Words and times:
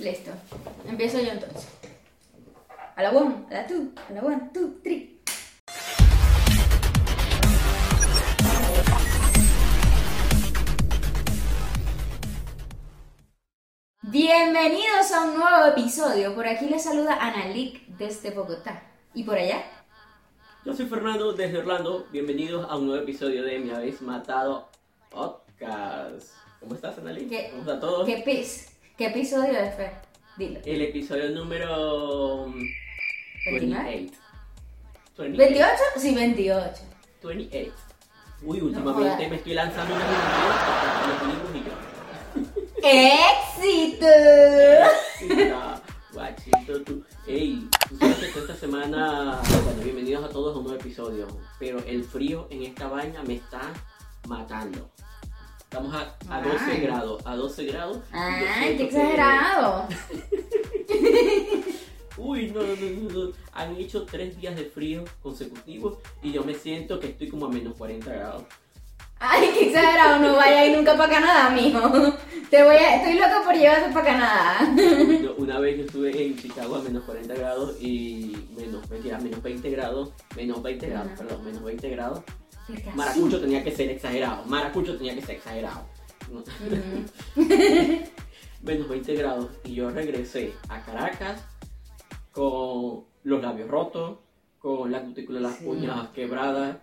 Listo. 0.00 0.30
Empiezo 0.88 1.20
yo 1.20 1.32
entonces. 1.32 1.66
A 2.96 3.02
la 3.02 3.10
one, 3.10 3.46
a 3.50 3.54
la 3.54 3.66
two, 3.66 3.90
a 4.08 4.12
la 4.12 4.20
one, 4.22 4.50
two, 4.52 4.80
three. 4.82 5.20
Bienvenidos 14.02 15.12
a 15.12 15.24
un 15.24 15.38
nuevo 15.38 15.66
episodio. 15.66 16.34
Por 16.34 16.46
aquí 16.46 16.66
les 16.66 16.82
saluda 16.84 17.14
Analik 17.20 17.86
desde 17.98 18.30
Bogotá. 18.30 18.82
¿Y 19.14 19.24
por 19.24 19.36
allá? 19.36 19.62
Yo 20.64 20.74
soy 20.74 20.86
Fernando 20.86 21.32
desde 21.32 21.58
Orlando. 21.58 22.06
Bienvenidos 22.10 22.66
a 22.68 22.76
un 22.76 22.86
nuevo 22.86 23.02
episodio 23.02 23.42
de 23.42 23.58
Me 23.58 23.74
Habéis 23.74 24.00
Matado 24.02 24.68
Podcast. 25.10 26.32
¿Cómo 26.60 26.74
estás, 26.74 26.98
Analik? 26.98 27.28
¿Qué- 27.28 27.48
¿Cómo 27.50 27.62
está 27.62 27.80
todo? 27.80 28.04
¿Qué, 28.04 28.22
pis? 28.24 28.69
¿Qué 29.00 29.06
episodio 29.06 29.58
es, 29.58 29.74
Fer? 29.76 29.92
Dilo. 30.36 30.60
El 30.62 30.82
episodio 30.82 31.30
número 31.30 32.52
28. 33.50 34.12
¿28? 35.16 35.76
Sí, 35.96 36.14
28. 36.14 36.82
28. 37.22 37.72
Uy, 38.42 38.60
últimamente 38.60 39.26
me 39.26 39.36
estoy 39.36 39.54
lanzando 39.54 39.94
y 41.54 41.60
yo. 41.64 41.72
¡Éxito! 43.62 44.06
Mira, 45.34 45.80
Guachito, 46.12 46.82
tú. 46.82 47.02
Ey, 47.26 47.70
tú 47.88 47.96
sabes 47.96 48.34
que 48.34 48.38
esta 48.38 48.54
semana. 48.54 49.40
Bueno, 49.64 49.82
bienvenidos 49.82 50.24
a 50.26 50.28
todos 50.28 50.54
a 50.54 50.58
un 50.58 50.64
nuevo 50.64 50.78
episodio. 50.78 51.26
Pero 51.58 51.78
el 51.86 52.04
frío 52.04 52.48
en 52.50 52.64
esta 52.64 52.86
vaina 52.88 53.22
me 53.22 53.36
está 53.36 53.62
matando. 54.28 54.90
Estamos 55.70 55.94
a, 55.94 56.16
a 56.28 56.42
12 56.42 56.64
Ay. 56.68 56.80
grados. 56.80 57.22
A 57.24 57.36
12 57.36 57.64
grados. 57.66 57.98
¡Ay, 58.10 58.76
qué 58.76 58.82
exagerado! 58.82 59.86
Uy, 62.16 62.50
no, 62.50 62.60
no, 62.60 62.74
no, 62.74 63.26
no. 63.26 63.32
Han 63.52 63.76
hecho 63.76 64.04
tres 64.04 64.36
días 64.40 64.56
de 64.56 64.64
frío 64.64 65.04
consecutivos 65.22 65.98
y 66.24 66.32
yo 66.32 66.42
me 66.42 66.54
siento 66.54 66.98
que 66.98 67.06
estoy 67.10 67.28
como 67.28 67.46
a 67.46 67.50
menos 67.50 67.76
40 67.76 68.12
grados. 68.12 68.42
¡Ay, 69.20 69.48
qué 69.54 69.68
exagerado! 69.68 70.18
No 70.18 70.34
vaya 70.34 70.58
a 70.58 70.66
ir 70.66 70.76
nunca 70.76 70.96
para 70.96 71.12
Canadá, 71.12 71.50
mijo. 71.50 71.80
Te 72.50 72.64
voy 72.64 72.74
a... 72.74 72.96
Estoy 72.96 73.14
loca 73.14 73.42
por 73.44 73.54
llevarte 73.54 73.92
para 73.94 74.06
Canadá. 74.06 74.74
Una 75.38 75.60
vez 75.60 75.78
yo 75.78 75.84
estuve 75.84 76.26
en 76.26 76.36
Chicago 76.36 76.74
a 76.74 76.82
menos 76.82 77.04
40 77.04 77.32
grados 77.32 77.80
y 77.80 78.36
menos, 78.56 78.90
mentira, 78.90 79.20
menos 79.20 79.40
20 79.40 79.70
grados, 79.70 80.10
menos 80.34 80.60
20 80.64 80.88
grados, 80.88 81.12
Ajá. 81.12 81.16
perdón, 81.22 81.44
menos 81.44 81.62
20 81.62 81.90
grados. 81.90 82.20
Maracucho. 82.94 83.40
Tenía 83.40 83.62
que 83.64 83.70
ser 83.72 83.90
exagerado, 83.90 84.44
Maracucho 84.46 84.96
tenía 84.96 85.14
que 85.14 85.22
ser 85.22 85.36
exagerado. 85.36 85.86
No. 86.30 86.42
menos 88.62 88.88
20 88.88 89.14
grados 89.14 89.50
y 89.64 89.74
yo 89.74 89.90
regresé 89.90 90.52
a 90.68 90.82
Caracas 90.82 91.42
con 92.32 93.04
los 93.24 93.42
labios 93.42 93.68
rotos, 93.68 94.18
con 94.58 94.92
la 94.92 95.00
cutícula 95.02 95.38
de 95.38 95.44
las 95.44 95.56
Sí. 95.56 95.64
uñas 95.66 96.08
quebradas. 96.10 96.76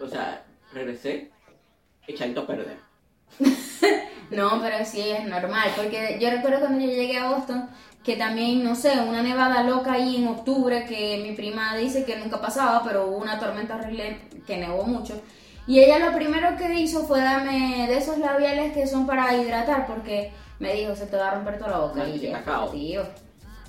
O 0.00 0.08
sea, 0.08 0.44
regresé 0.72 1.30
echadito 2.06 2.42
a 2.42 2.46
perder. 2.46 2.78
No, 4.28 4.60
pero 4.60 4.84
sí 4.84 5.00
es 5.08 5.24
normal, 5.24 5.70
porque 5.76 6.18
yo 6.20 6.28
recuerdo 6.30 6.58
cuando 6.58 6.80
yo 6.84 6.90
llegué 6.90 7.16
a 7.16 7.30
Boston 7.30 7.70
que 8.06 8.14
también, 8.14 8.62
no 8.62 8.76
sé, 8.76 9.00
una 9.00 9.20
nevada 9.20 9.64
loca 9.64 9.94
ahí 9.94 10.14
en 10.14 10.28
octubre 10.28 10.86
que 10.86 11.18
mi 11.24 11.34
prima 11.34 11.76
dice 11.76 12.04
que 12.04 12.16
nunca 12.16 12.40
pasaba, 12.40 12.84
pero 12.84 13.08
hubo 13.08 13.16
una 13.16 13.40
tormenta 13.40 13.74
horrible 13.74 14.20
que 14.46 14.58
nevó 14.58 14.84
mucho. 14.84 15.20
Y 15.66 15.80
ella 15.80 15.98
lo 15.98 16.16
primero 16.16 16.56
que 16.56 16.72
hizo 16.74 17.04
fue 17.04 17.20
darme 17.20 17.88
de 17.88 17.98
esos 17.98 18.18
labiales 18.18 18.72
que 18.72 18.86
son 18.86 19.08
para 19.08 19.36
hidratar, 19.36 19.88
porque 19.88 20.30
me 20.60 20.72
dijo, 20.74 20.94
se 20.94 21.06
te 21.06 21.16
va 21.16 21.30
a 21.30 21.34
romper 21.34 21.58
toda 21.58 21.72
la 21.72 21.78
boca. 21.78 21.98
Manteca 21.98 22.16
Y 22.16 22.26
de 22.28 22.32
cacao. 22.32 22.68
tío. 22.70 23.02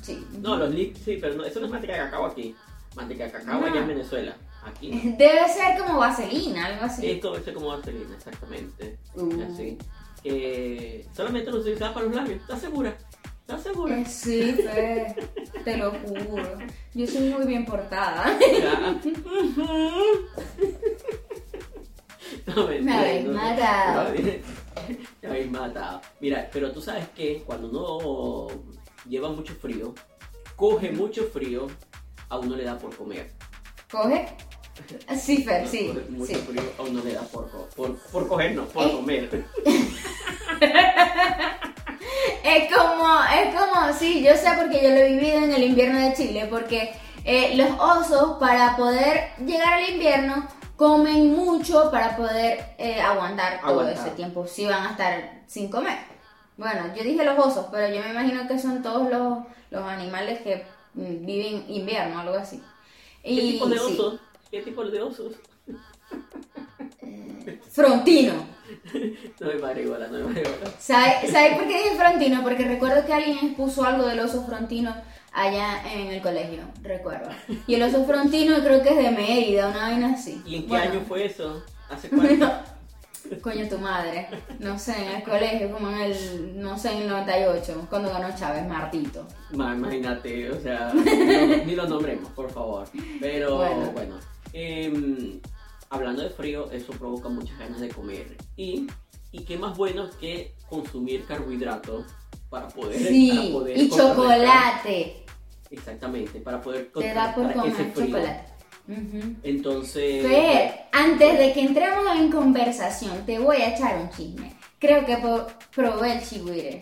Sí. 0.04 0.24
No, 0.40 0.56
los 0.56 0.70
lips 0.70 1.00
sí, 1.04 1.18
pero 1.20 1.34
no, 1.34 1.44
eso 1.44 1.60
no 1.60 1.66
es 1.66 1.72
manteca 1.72 1.94
de 1.94 2.00
cacao 2.02 2.28
aquí. 2.28 2.56
Manteca 2.96 3.24
de 3.24 3.32
cacao 3.32 3.66
allá 3.66 3.80
en 3.82 3.88
Venezuela. 3.88 4.38
Aquí 4.64 4.92
no. 4.92 4.98
Debe 5.18 5.50
ser 5.50 5.80
como 5.80 5.98
vaselina, 5.98 6.68
algo 6.68 6.86
así. 6.86 7.10
Esto 7.10 7.36
es 7.38 7.52
como 7.56 7.70
vaselina, 7.70 8.16
exactamente. 8.16 9.00
Uh. 9.16 9.42
Así. 9.52 9.80
Que 10.22 11.08
solamente 11.12 11.50
lo 11.50 11.58
utilizaba 11.58 11.96
para 11.96 12.06
los 12.06 12.16
labios. 12.16 12.42
¿Estás 12.42 12.62
segura? 12.62 12.96
¿Estás 13.48 13.64
segura? 13.64 13.98
Eh, 13.98 14.06
Sí, 14.06 14.54
Fer, 14.62 15.16
te 15.64 15.78
lo 15.78 15.92
juro. 15.92 16.58
Yo 16.94 17.08
soy 17.08 17.30
muy 17.30 17.46
bien 17.46 17.66
portada. 17.66 18.38
Ya. 18.42 19.00
No, 22.46 22.68
Me 22.82 22.94
habéis 22.94 23.26
no, 23.26 23.34
matado. 23.34 24.14
Me 25.22 25.28
habéis 25.30 25.50
matado. 25.52 26.02
Mira, 26.20 26.50
pero 26.52 26.72
tú 26.74 26.82
sabes 26.82 27.08
que 27.16 27.44
cuando 27.46 27.70
uno 27.70 28.48
lleva 29.08 29.30
mucho 29.30 29.54
frío, 29.56 29.94
coge 30.58 30.92
mucho 30.92 31.24
frío, 31.28 31.68
a 32.30 32.40
uno 32.40 32.56
le 32.58 32.66
da 32.66 32.78
por 32.78 32.94
comer. 32.98 33.32
¿Coge? 33.90 34.28
Sí, 35.18 35.44
Fer, 35.44 35.66
sí. 35.68 35.88
Coge 35.88 36.06
mucho 36.10 36.34
sí. 36.34 36.40
frío, 36.48 36.64
a 36.78 36.82
uno 36.82 37.02
le 37.04 37.14
da 37.14 37.22
por, 37.22 37.50
co- 37.50 37.70
por, 37.76 37.98
por 37.98 38.28
coger, 38.28 38.56
no, 38.56 38.66
por 38.66 38.88
Eh. 38.88 38.92
comer. 38.92 39.46
Es 42.48 42.74
como, 42.74 43.06
es 43.26 43.54
como, 43.56 43.94
sí, 43.94 44.24
yo 44.24 44.34
sé 44.36 44.50
porque 44.58 44.82
yo 44.82 44.90
lo 44.90 44.96
he 44.96 45.12
vivido 45.18 45.38
en 45.40 45.52
el 45.54 45.64
invierno 45.64 46.00
de 46.00 46.14
Chile, 46.14 46.48
porque 46.50 46.94
eh, 47.26 47.56
los 47.58 47.70
osos 47.80 48.38
para 48.40 48.78
poder 48.78 49.32
llegar 49.46 49.74
al 49.74 49.90
invierno 49.90 50.48
comen 50.78 51.36
mucho 51.36 51.92
para 51.92 52.16
poder 52.16 52.76
eh, 52.78 53.02
aguantar 53.02 53.66
todo 53.66 53.82
Aguantar. 53.82 54.08
ese 54.08 54.12
tiempo, 54.12 54.48
si 54.48 54.66
van 54.66 54.86
a 54.88 54.92
estar 54.92 55.44
sin 55.48 55.70
comer. 55.70 55.98
Bueno, 56.56 56.94
yo 56.96 57.04
dije 57.04 57.26
los 57.26 57.38
osos, 57.38 57.66
pero 57.72 57.94
yo 57.94 58.02
me 58.02 58.12
imagino 58.12 58.48
que 58.48 58.58
son 58.60 58.82
todos 58.82 59.10
los, 59.10 59.40
los 59.70 59.84
animales 59.84 60.42
que 60.42 60.66
mm, 60.94 61.26
viven 61.26 61.66
invierno, 61.68 62.20
algo 62.20 62.36
así. 62.38 62.64
¿Qué 63.34 63.42
Y, 63.42 63.52
tipo 63.54 63.68
de 63.68 63.78
sí, 63.78 63.94
osos? 63.94 64.22
¿Qué 64.50 64.62
tipo 64.62 64.86
de 64.86 65.02
osos? 65.02 65.34
frontino. 67.72 68.57
No 69.40 69.48
me 69.48 69.54
pare 69.56 69.84
igual, 69.84 70.08
no 70.12 70.30
me 70.30 70.40
igual. 70.42 70.56
¿Sabes 70.80 71.32
sabe 71.32 71.56
por 71.56 71.68
qué 71.68 71.78
dije 71.84 71.96
frontino? 71.98 72.42
Porque 72.44 72.64
recuerdo 72.66 73.06
que 73.06 73.14
alguien 73.14 73.38
expuso 73.42 73.84
algo 73.86 74.06
del 74.08 74.20
oso 74.20 74.46
frontino 74.46 74.96
allá 75.34 75.82
en 75.94 76.08
el 76.08 76.22
colegio, 76.22 76.64
recuerdo. 76.82 77.30
Y 77.68 77.76
el 77.76 77.84
oso 77.84 78.06
frontino 78.06 78.56
creo 78.64 78.82
que 78.82 78.90
es 78.90 78.98
de 78.98 79.12
Mérida, 79.12 79.68
una 79.68 79.78
vaina 79.90 80.14
así. 80.14 80.42
¿Y 80.46 80.56
en 80.56 80.62
qué 80.64 80.68
Bueno, 80.70 80.92
año 80.92 81.02
fue 81.08 81.26
eso? 81.26 81.64
¿Hace 81.90 82.10
cuánto? 82.16 82.52
Coño, 83.42 83.68
tu 83.68 83.78
madre. 83.78 84.30
No 84.60 84.80
sé, 84.80 84.94
en 85.04 85.18
el 85.18 85.24
colegio, 85.24 85.70
como 85.72 85.90
en 85.90 85.98
el, 86.00 86.62
no 86.62 86.78
sé, 86.78 86.94
en 86.94 87.02
el 87.04 87.10
98, 87.10 87.88
cuando 87.90 88.10
ganó 88.10 88.34
Chávez, 88.36 88.66
Martito. 88.66 89.28
Ma, 89.52 89.76
imagínate, 89.76 90.50
o 90.50 90.60
sea, 90.62 90.94
ni 91.66 91.76
lo 91.76 91.86
nombremos, 91.88 92.32
por 92.32 92.50
favor. 92.50 92.88
Pero 93.20 93.58
Bueno. 93.58 93.92
bueno, 93.92 94.16
em, 94.54 95.40
hablando 95.90 96.22
de 96.24 96.30
frío, 96.30 96.70
eso 96.72 96.92
provoca 96.94 97.30
muchas 97.30 97.58
ganas 97.60 97.80
de 97.80 97.90
comer. 97.90 98.38
Y, 98.56 98.88
y 99.32 99.44
qué 99.44 99.58
más 99.58 99.78
bueno 99.78 100.10
que 100.20 100.54
consumir 100.70 101.26
carbohidratos 101.26 102.06
para 102.50 102.68
poder, 102.68 102.98
para 102.98 103.10
Sí, 103.10 103.50
poder 103.54 103.78
y 103.78 103.90
chocolate. 103.90 105.26
Exactamente, 105.70 106.40
para 106.40 106.62
poder 106.62 106.92
Te 106.94 107.14
da 107.14 107.36
por 107.36 107.46
ese 107.46 107.54
comer 107.60 107.74
frío. 107.94 108.06
chocolate. 108.08 108.58
Entonces, 109.44 110.26
Fer, 110.26 110.86
antes 110.94 111.38
de 111.40 111.54
que 111.54 111.60
entremos 111.62 112.06
en 112.16 112.32
conversación, 112.32 113.26
te 113.26 113.38
voy 113.38 113.58
a 113.58 113.76
echar 113.76 113.98
un 113.98 114.10
chisme. 114.10 114.54
Creo 114.80 115.06
que 115.06 115.18
probé 115.76 116.14
el 116.14 116.24
chihuire, 116.24 116.82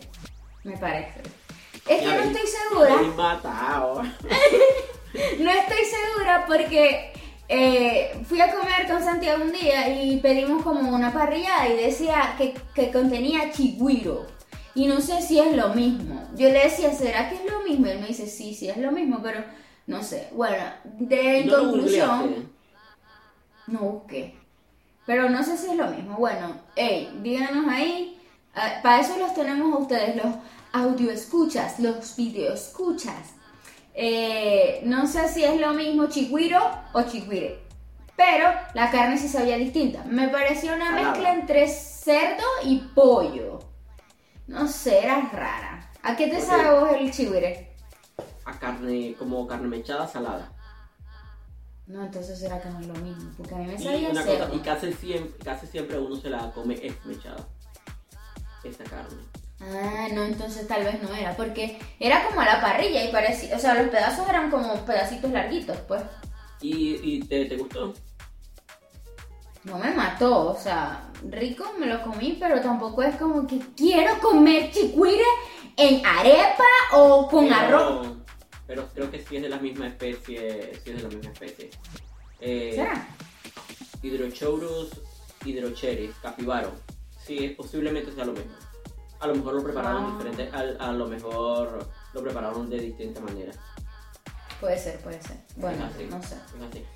me 0.64 0.78
parece. 0.78 1.22
Es 1.88 2.02
que 2.02 2.06
no 2.06 2.14
estoy 2.14 2.42
me 2.42 2.48
segura, 2.48 3.02
matado. 3.16 4.04
no 5.40 5.50
estoy 5.52 5.84
segura 5.86 6.46
porque 6.48 7.12
eh, 7.48 8.24
fui 8.28 8.42
a 8.42 8.52
comer 8.52 8.88
con 8.88 9.04
Santiago 9.04 9.44
un 9.44 9.52
día 9.52 9.90
y 9.90 10.18
pedimos 10.18 10.64
como 10.64 10.94
una 10.94 11.14
parrillada 11.14 11.70
y 11.70 11.78
decía 11.78 12.36
que, 12.38 12.56
que 12.74 12.92
contenía 12.92 13.52
chigüiro. 13.52 14.26
Y 14.74 14.88
no 14.88 15.00
sé 15.00 15.22
si 15.22 15.40
es 15.40 15.56
lo 15.56 15.70
mismo. 15.70 16.28
Yo 16.36 16.50
le 16.50 16.64
decía, 16.64 16.94
¿será 16.94 17.30
que 17.30 17.36
es 17.36 17.52
lo 17.52 17.62
mismo? 17.62 17.88
Y 17.88 17.92
él 17.92 18.00
me 18.02 18.08
dice, 18.08 18.28
sí, 18.28 18.54
sí 18.54 18.68
es 18.68 18.78
lo 18.78 18.92
mismo, 18.92 19.20
pero 19.24 19.44
no 19.88 20.04
sé. 20.04 20.30
Bueno, 20.34 20.64
de 20.84 21.46
¿No 21.46 21.60
conclusión... 21.60 22.52
No 23.68 23.80
busqué. 23.80 24.36
Pero 25.06 25.30
no 25.30 25.44
sé 25.44 25.58
si 25.58 25.68
es 25.68 25.76
lo 25.76 25.88
mismo. 25.88 26.18
Bueno, 26.18 26.58
hey, 26.76 27.10
díganos 27.22 27.68
ahí. 27.68 28.20
ah, 28.54 28.80
para 28.84 29.02
eso 29.02 29.18
los 29.18 29.34
tenemos 29.34 29.74
a 29.74 29.78
ustedes, 29.78 30.16
los 30.18 30.36
audio 30.74 31.12
escuchas, 31.12 31.80
los 31.80 32.16
video 32.16 32.54
escuchas. 32.54 33.34
Eh, 33.98 34.82
no 34.84 35.08
sé 35.08 35.30
si 35.30 35.44
es 35.44 35.60
lo 35.60 35.74
mismo 35.74 36.08
chigüiro 36.08 36.60
o 36.94 37.02
chigüire. 37.04 37.64
Pero 38.18 38.50
la 38.74 38.92
carne 38.92 39.18
sí 39.18 39.28
sabía 39.30 39.58
distinta. 39.58 40.04
Me 40.06 40.28
pareció 40.30 40.74
una 40.74 40.88
Salada. 40.88 41.10
mezcla 41.12 41.34
entre 41.34 41.68
cerdo 41.68 42.44
y 42.64 42.78
pollo. 42.94 43.60
No 44.48 44.68
sé, 44.68 45.04
era 45.04 45.22
rara. 45.32 45.92
¿A 46.04 46.16
qué 46.16 46.28
te 46.28 46.40
sabe 46.42 46.80
vos 46.80 46.90
el 46.98 47.12
chigüire? 47.12 47.74
A 48.46 48.60
carne, 48.60 49.16
como 49.18 49.48
carne 49.48 49.68
mechada 49.68 50.08
salada. 50.08 50.52
No, 51.88 52.04
entonces 52.04 52.40
será 52.40 52.62
que 52.62 52.70
no 52.70 52.80
es 52.80 52.88
lo 52.88 52.94
mismo. 52.96 53.32
Porque 53.38 53.56
a 53.56 53.58
mí 53.60 53.66
me 53.68 53.76
Y, 53.76 53.78
sabía 53.84 54.10
una 54.10 54.24
cerdo. 54.24 54.46
cosa, 54.48 54.56
y 54.56 54.60
casi 54.60 54.94
siempre, 54.94 55.44
casi 55.44 55.68
siempre 55.68 56.00
uno 56.00 56.16
se 56.16 56.30
la 56.30 56.52
come 56.52 56.76
esmechada. 56.86 57.46
Esta 58.64 58.84
carne. 58.86 59.22
Ah, 59.68 60.08
no, 60.14 60.24
entonces 60.26 60.68
tal 60.68 60.84
vez 60.84 61.02
no 61.02 61.14
era, 61.16 61.36
porque 61.36 61.80
era 62.00 62.24
como 62.28 62.42
a 62.42 62.46
la 62.46 62.62
parrilla 62.62 63.04
y 63.04 63.12
parecía, 63.12 63.56
o 63.56 63.60
sea, 63.60 63.74
los 63.74 63.90
pedazos 63.90 64.28
eran 64.30 64.52
como 64.52 64.86
pedacitos 64.86 65.32
larguitos, 65.32 65.78
pues. 65.88 66.04
¿Y, 66.62 67.00
y 67.02 67.20
te, 67.24 67.46
te 67.46 67.58
gustó? 67.58 67.94
No 69.64 69.80
me 69.80 69.92
mató, 69.96 70.52
o 70.52 70.60
sea, 70.60 71.10
rico 71.28 71.66
me 71.80 71.88
lo 71.88 72.04
comí, 72.04 72.38
pero 72.40 72.62
tampoco 72.62 73.02
es 73.02 73.16
como 73.16 73.48
que 73.48 73.60
quiero 73.76 74.20
comer 74.20 74.72
chicuire 74.72 75.24
en 75.78 76.06
arepa 76.06 76.64
o 76.94 77.28
con 77.28 77.48
Pero- 77.48 77.58
arroz. 77.58 78.08
Pero 78.68 78.88
creo 78.94 79.12
que 79.12 79.24
sí 79.24 79.36
es 79.38 79.44
de 79.44 79.50
la 79.50 79.58
misma 79.58 79.88
especie, 79.88 80.74
sí 80.84 80.90
es 80.92 80.98
de 80.98 81.04
la 81.04 81.10
misma 81.10 81.32
especie. 81.32 81.70
Eh, 82.40 82.72
¿Será? 82.76 83.08
Hydrochaurus 84.02 84.90
hydrocheris, 85.44 86.16
capibaro. 86.22 86.72
Sí, 87.24 87.46
es- 87.46 87.56
posiblemente 87.56 88.12
sea 88.12 88.26
lo 88.26 88.34
mismo. 88.34 88.54
A 89.20 89.28
lo 89.28 89.36
mejor 89.36 89.54
lo 89.56 89.64
prepararon 89.64 90.04
Ah. 90.06 90.18
diferente, 90.18 90.50
a, 90.56 90.88
a 90.90 90.92
lo 90.92 91.08
mejor 91.08 91.88
lo 92.14 92.22
prepararon 92.22 92.70
de 92.70 92.80
distinta 92.80 93.22
manera. 93.22 93.52
Puede 94.60 94.78
ser, 94.78 95.00
puede 95.02 95.22
ser. 95.22 95.38
Bueno, 95.58 95.86
así, 95.86 96.08
no 96.10 96.22
sé. 96.24 96.38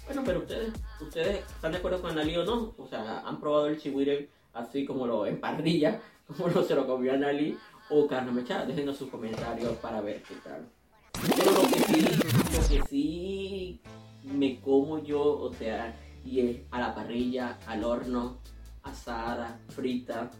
Bueno, 0.05 0.21
pero 0.25 0.39
ustedes, 0.39 0.71
ustedes 1.01 1.39
están 1.39 1.71
de 1.73 1.77
acuerdo 1.77 2.01
con 2.01 2.11
Analí 2.11 2.35
o 2.37 2.45
no? 2.45 2.73
O 2.77 2.87
sea, 2.87 3.19
¿han 3.25 3.39
probado 3.39 3.67
el 3.67 3.79
chihuire 3.79 4.29
así 4.53 4.85
como 4.85 5.05
lo 5.05 5.25
en 5.25 5.39
parrilla, 5.39 5.99
como 6.27 6.47
lo 6.47 6.63
se 6.63 6.75
lo 6.75 6.87
comió 6.87 7.13
Analí 7.13 7.57
o 7.89 8.07
carne 8.07 8.31
mechada? 8.31 8.65
Déjenos 8.65 8.97
sus 8.97 9.09
comentarios 9.09 9.73
para 9.77 10.01
ver 10.01 10.21
qué 10.23 10.35
tal. 10.35 10.67
Pero 11.35 11.51
lo 11.51 11.61
que 11.67 11.79
sí, 11.79 12.19
lo 12.53 12.67
que 12.69 12.87
sí 12.89 13.81
me 14.23 14.59
como 14.61 14.99
yo, 15.03 15.21
o 15.21 15.53
sea, 15.53 15.95
y 16.23 16.39
es 16.39 16.57
a 16.71 16.79
la 16.79 16.95
parrilla, 16.95 17.57
al 17.67 17.83
horno, 17.83 18.39
asada, 18.83 19.59
frita, 19.69 20.31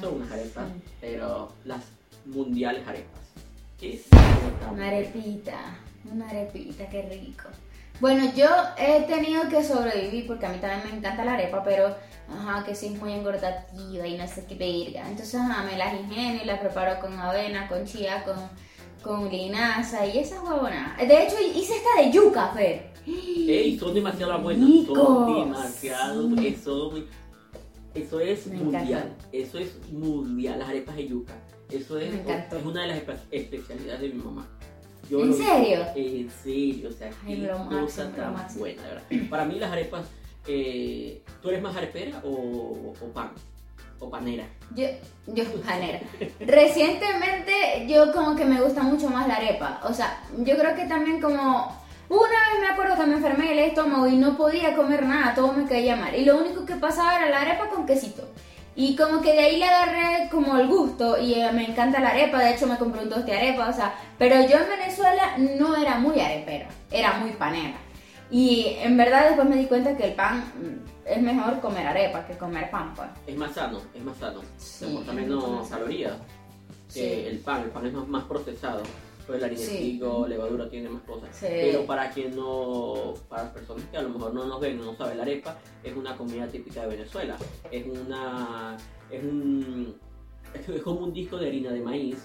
son 0.00 0.14
unas 0.16 0.32
arepas, 0.32 0.68
sí. 0.68 0.82
pero 1.00 1.52
las 1.64 1.82
mundiales 2.24 2.86
arepas. 2.86 3.20
¿Qué 3.78 3.94
es 3.94 4.02
Una 4.72 4.88
arepita, 4.88 5.58
una 6.10 6.28
arepita, 6.28 6.88
qué 6.88 7.02
rico. 7.02 7.48
Bueno, 8.00 8.30
yo 8.34 8.46
he 8.76 9.02
tenido 9.02 9.48
que 9.48 9.64
sobrevivir 9.64 10.26
porque 10.26 10.46
a 10.46 10.50
mí 10.50 10.58
también 10.58 10.82
me 10.90 10.98
encanta 10.98 11.24
la 11.24 11.34
arepa, 11.34 11.62
pero 11.64 11.94
ajá, 12.28 12.64
que 12.64 12.74
sí 12.74 12.86
es 12.86 13.00
muy 13.00 13.12
engordativa 13.12 14.06
y 14.06 14.18
no 14.18 14.26
sé 14.26 14.44
qué 14.46 14.54
verga. 14.54 15.08
Entonces, 15.08 15.34
ajá, 15.34 15.62
me 15.62 15.78
las 15.78 15.94
ingenio 15.94 16.42
y 16.42 16.46
las 16.46 16.60
preparo 16.60 17.00
con 17.00 17.18
avena, 17.18 17.68
con 17.68 17.84
chía, 17.86 18.24
con, 18.24 18.36
con 19.02 19.30
linaza 19.30 20.06
y 20.06 20.18
esas 20.18 20.42
huevonas. 20.42 20.96
De 20.98 21.24
hecho, 21.24 21.36
hice 21.54 21.76
esta 21.76 22.02
de 22.02 22.12
yuca, 22.12 22.52
Fer. 22.54 22.92
Ey, 23.06 23.78
son 23.78 23.94
demasiado 23.94 24.38
buenas, 24.40 24.86
son 24.86 25.44
demasiado, 25.44 26.28
sí. 26.36 26.46
eso, 26.48 26.92
eso 27.96 28.20
es 28.20 28.46
Me 28.46 28.56
mundial, 28.58 28.86
encanta. 28.86 29.24
eso 29.32 29.58
es 29.58 29.70
mundial, 29.92 30.58
las 30.58 30.68
arepas 30.68 30.96
de 30.96 31.08
yuca, 31.08 31.34
eso 31.70 31.98
es, 31.98 32.10
una 32.64 32.82
de 32.82 32.86
las 32.88 32.98
espe- 32.98 33.18
especialidades 33.30 34.00
de 34.02 34.08
mi 34.10 34.22
mamá. 34.22 34.46
Yo 35.10 35.20
¿En 35.22 35.34
serio? 35.34 35.84
En 35.94 36.30
serio, 36.30 36.88
o 36.88 36.92
sea, 36.92 37.10
Ay, 37.26 37.36
qué 37.42 37.48
máximo, 37.52 37.80
cosa 37.80 38.10
tan 38.12 38.58
buena, 38.58 38.82
verdad. 38.82 39.02
Para 39.30 39.44
mí 39.44 39.58
las 39.58 39.70
arepas, 39.70 40.06
eh, 40.48 41.22
¿tú 41.40 41.48
eres 41.50 41.62
más 41.62 41.76
arepera 41.76 42.20
o, 42.24 42.92
o 43.00 43.06
pan? 43.14 43.30
O 44.00 44.10
panera. 44.10 44.44
Yo, 44.74 44.84
yo, 45.28 45.44
panera. 45.64 46.00
Recientemente 46.40 47.86
yo 47.88 48.12
como 48.12 48.36
que 48.36 48.44
me 48.44 48.60
gusta 48.60 48.82
mucho 48.82 49.08
más 49.08 49.26
la 49.28 49.36
arepa. 49.36 49.80
O 49.84 49.92
sea, 49.94 50.22
yo 50.38 50.56
creo 50.56 50.74
que 50.74 50.84
también 50.86 51.20
como... 51.20 51.84
Una 52.08 52.20
vez 52.20 52.60
me 52.60 52.68
acuerdo 52.68 52.96
que 52.96 53.06
me 53.06 53.14
enfermé 53.16 53.52
el 53.52 53.58
estómago 53.58 54.06
y 54.06 54.16
no 54.16 54.36
podía 54.36 54.74
comer 54.76 55.04
nada, 55.04 55.34
todo 55.34 55.52
me 55.52 55.66
caía 55.68 55.96
mal. 55.96 56.14
Y 56.14 56.24
lo 56.24 56.38
único 56.38 56.64
que 56.64 56.76
pasaba 56.76 57.16
era 57.16 57.28
la 57.30 57.40
arepa 57.40 57.68
con 57.68 57.84
quesito. 57.86 58.22
Y 58.76 58.94
como 58.94 59.22
que 59.22 59.32
de 59.32 59.38
ahí 59.40 59.56
le 59.58 59.64
agarré 59.64 60.28
como 60.30 60.56
el 60.58 60.68
gusto 60.68 61.18
y 61.18 61.34
eh, 61.34 61.50
me 61.52 61.64
encanta 61.64 61.98
la 61.98 62.10
arepa, 62.10 62.38
de 62.40 62.50
hecho 62.54 62.66
me 62.66 62.76
compré 62.76 63.02
un 63.02 63.08
toste 63.08 63.30
de 63.32 63.38
arepa, 63.38 63.70
o 63.70 63.72
sea, 63.72 63.94
pero 64.18 64.36
yo 64.46 64.58
en 64.58 64.68
Venezuela 64.68 65.36
no 65.38 65.74
era 65.76 65.98
muy 65.98 66.20
arepera, 66.20 66.68
era 66.90 67.14
muy 67.14 67.30
panera. 67.30 67.78
Y 68.30 68.76
en 68.80 68.96
verdad 68.96 69.28
después 69.28 69.48
me 69.48 69.56
di 69.56 69.64
cuenta 69.66 69.96
que 69.96 70.04
el 70.04 70.12
pan 70.12 70.40
mm, 70.56 71.08
es 71.08 71.22
mejor 71.22 71.60
comer 71.60 71.86
arepa 71.86 72.26
que 72.26 72.36
comer 72.36 72.70
pan, 72.70 72.92
pues. 72.94 73.08
Es 73.26 73.36
más 73.36 73.52
sano, 73.52 73.80
es 73.94 74.02
más 74.04 74.16
sano, 74.18 74.40
Sí, 74.58 74.84
es 74.84 74.90
mucho 74.90 75.12
menos 75.12 75.68
calorías 75.68 76.12
Sí. 76.88 77.00
que 77.00 77.28
el 77.30 77.38
pan, 77.38 77.62
el 77.62 77.70
pan 77.70 77.86
es 77.86 77.92
más, 77.94 78.06
más 78.08 78.24
procesado. 78.24 78.82
Pues 79.26 79.38
el 79.38 79.44
harina 79.44 79.60
de 79.60 79.66
Sí. 79.66 80.00
levadura 80.28 80.68
tiene 80.70 80.88
más 80.88 81.02
cosas. 81.02 81.28
Sí. 81.32 81.46
Pero 81.48 81.84
para 81.84 82.10
quien 82.10 82.36
no, 82.36 83.14
para 83.28 83.44
las 83.44 83.52
personas 83.52 83.84
que 83.90 83.96
a 83.96 84.02
lo 84.02 84.10
mejor 84.10 84.32
no 84.32 84.44
nos 84.46 84.60
ven, 84.60 84.78
no 84.78 84.94
saben, 84.96 85.16
la 85.16 85.24
arepa 85.24 85.58
es 85.82 85.96
una 85.96 86.16
comida 86.16 86.46
típica 86.46 86.82
de 86.82 86.88
Venezuela. 86.96 87.36
Es 87.70 87.84
una, 87.86 88.76
es 89.10 89.22
un, 89.24 89.96
es 90.54 90.82
como 90.82 91.00
un 91.00 91.12
disco 91.12 91.38
de 91.38 91.48
harina 91.48 91.72
de 91.72 91.80
maíz 91.80 92.18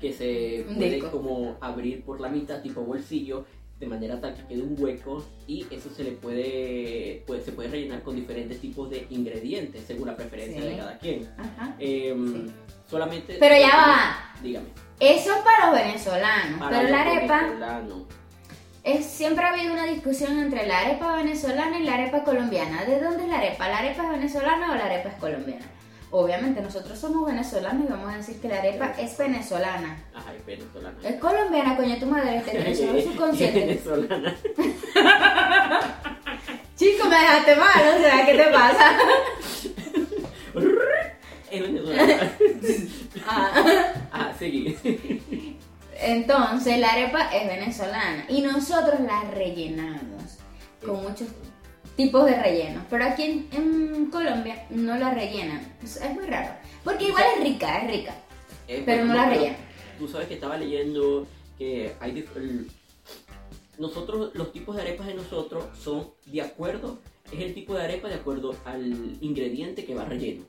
que 0.00 0.12
se 0.12 0.64
Un 0.68 0.76
puede 0.76 0.90
disco. 0.92 1.10
como 1.10 1.56
abrir 1.60 2.02
por 2.04 2.20
la 2.20 2.28
mitad 2.28 2.62
tipo 2.62 2.80
bolsillo 2.82 3.44
de 3.78 3.86
manera 3.86 4.20
tal 4.20 4.34
que 4.34 4.44
quede 4.46 4.62
un 4.62 4.74
hueco 4.82 5.24
y 5.46 5.66
eso 5.70 5.90
se 5.90 6.02
le 6.04 6.12
puede, 6.12 7.22
puede- 7.26 7.42
se 7.42 7.52
puede 7.52 7.68
rellenar 7.68 8.02
con 8.02 8.16
diferentes 8.16 8.60
tipos 8.60 8.88
de 8.90 9.06
ingredientes 9.10 9.82
según 9.86 10.08
la 10.08 10.16
preferencia 10.16 10.60
Sí. 10.62 10.68
de 10.68 10.76
cada 10.76 10.98
quien. 10.98 11.28
Ajá. 11.36 11.76
Sí. 11.78 12.46
Solamente. 12.88 13.36
Pero 13.38 13.54
ya 13.56 13.68
va. 13.76 14.42
Dígame. 14.42 14.66
Eso 15.00 15.32
es 15.32 15.38
para 15.42 15.66
los 15.70 15.80
venezolanos, 15.80 16.58
Para 16.58 16.78
pero 16.78 16.88
la 16.90 17.00
arepa, 17.02 17.46
es, 18.82 19.06
siempre 19.06 19.44
ha 19.44 19.50
habido 19.50 19.72
una 19.72 19.86
discusión 19.86 20.38
entre 20.38 20.66
la 20.66 20.78
arepa 20.80 21.16
venezolana 21.16 21.78
y 21.78 21.84
la 21.84 21.94
arepa 21.94 22.24
colombiana. 22.24 22.84
¿De 22.84 23.00
dónde 23.00 23.24
es 23.24 23.28
la 23.28 23.38
arepa? 23.38 23.68
¿La 23.68 23.78
arepa 23.78 24.04
es 24.04 24.10
venezolana 24.10 24.72
o 24.72 24.74
la 24.74 24.86
arepa 24.86 25.10
es 25.10 25.14
colombiana? 25.16 25.64
Obviamente 26.10 26.62
nosotros 26.62 26.98
somos 26.98 27.26
venezolanos 27.26 27.84
y 27.84 27.90
vamos 27.90 28.12
a 28.12 28.16
decir 28.16 28.40
que 28.40 28.48
la 28.48 28.58
arepa 28.60 28.94
es 28.98 29.16
venezolana. 29.18 30.02
Ajá, 30.14 30.32
es 30.34 30.46
venezolana. 30.46 30.96
Es 31.04 31.16
colombiana, 31.20 31.76
coño, 31.76 31.98
tu 31.98 32.06
madre, 32.06 32.42
tiene 32.50 32.74
solo 32.74 33.00
subconsciente. 33.02 33.60
venezolana. 33.60 34.34
Chico, 36.76 37.08
me 37.08 37.16
dejaste 37.16 37.56
mal, 37.56 37.94
o 37.94 37.98
sea, 38.00 38.24
¿qué 38.24 38.34
te 38.34 38.44
pasa? 38.44 38.96
es 41.50 41.62
venezolana. 41.62 42.32
Ah. 43.26 43.92
Ah, 44.12 44.32
seguí. 44.38 44.76
Entonces, 46.00 46.78
la 46.78 46.92
arepa 46.92 47.30
es 47.34 47.46
venezolana 47.46 48.24
y 48.28 48.40
nosotros 48.40 49.00
la 49.00 49.22
rellenamos 49.30 50.38
con 50.84 51.02
muchos 51.02 51.28
tipos 51.96 52.24
de 52.26 52.40
rellenos. 52.40 52.84
Pero 52.88 53.04
aquí 53.04 53.22
en, 53.24 53.48
en 53.52 54.06
Colombia 54.10 54.64
no 54.70 54.96
la 54.96 55.12
rellenan. 55.12 55.60
Es, 55.82 55.96
es 55.96 56.14
muy 56.14 56.26
raro. 56.26 56.52
Porque 56.84 57.08
igual 57.08 57.24
es 57.36 57.42
rica, 57.44 57.78
es 57.82 57.90
rica. 57.90 58.14
Eh, 58.68 58.82
Pero 58.86 59.04
no 59.04 59.14
la 59.14 59.24
pero 59.28 59.34
rellena. 59.36 59.56
Tú 59.98 60.08
sabes 60.08 60.28
que 60.28 60.34
estaba 60.34 60.56
leyendo 60.56 61.26
que 61.58 61.94
hay 62.00 62.24
el- 62.36 62.70
nosotros 63.78 64.30
los 64.34 64.52
tipos 64.52 64.76
de 64.76 64.82
arepas 64.82 65.06
de 65.06 65.14
nosotros 65.14 65.64
son 65.78 66.10
de 66.26 66.42
acuerdo 66.42 66.98
es 67.32 67.40
el 67.40 67.54
tipo 67.54 67.74
de 67.74 67.82
arepa 67.84 68.08
de 68.08 68.14
acuerdo 68.14 68.54
al 68.64 69.16
ingrediente 69.20 69.84
que 69.84 69.94
va 69.94 70.04
relleno 70.04 70.44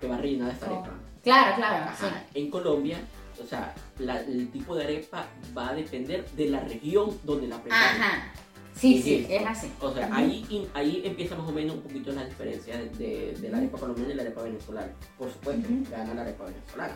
que 0.00 0.06
va 0.06 0.16
rellenada 0.18 0.52
esta 0.52 0.70
Oh. 0.70 0.76
arepa 0.80 0.94
Claro, 1.26 1.56
claro, 1.56 1.90
sí. 1.98 2.06
Ajá. 2.06 2.24
en 2.34 2.50
Colombia 2.50 2.98
o 3.42 3.46
sea 3.46 3.74
la- 3.98 4.20
el 4.20 4.48
tipo 4.52 4.76
de 4.76 4.84
arepa 4.84 5.26
va 5.58 5.70
a 5.70 5.74
depender 5.74 6.24
de 6.30 6.46
la 6.50 6.60
región 6.60 7.18
donde 7.24 7.48
la 7.48 7.60
preparan 7.60 8.00
Ajá. 8.00 8.32
Sí, 8.74 9.00
sí, 9.02 9.26
es 9.28 9.44
así. 9.46 9.72
o 9.80 9.90
sea, 9.92 10.08
ahí, 10.14 10.68
ahí 10.74 11.00
empieza 11.04 11.34
más 11.34 11.48
o 11.48 11.52
menos 11.52 11.76
un 11.76 11.82
poquito 11.82 12.12
la 12.12 12.24
diferencia 12.26 12.76
de, 12.76 13.34
la 13.50 13.56
arepa 13.56 13.78
colombiana 13.78 14.12
y 14.12 14.16
la 14.16 14.22
arepa 14.22 14.42
venezolana. 14.42 14.92
Por 15.16 15.32
supuesto, 15.32 15.66
Ujú. 15.66 15.90
gana 15.90 16.12
la 16.12 16.20
arepa 16.20 16.44
venezolana. 16.44 16.94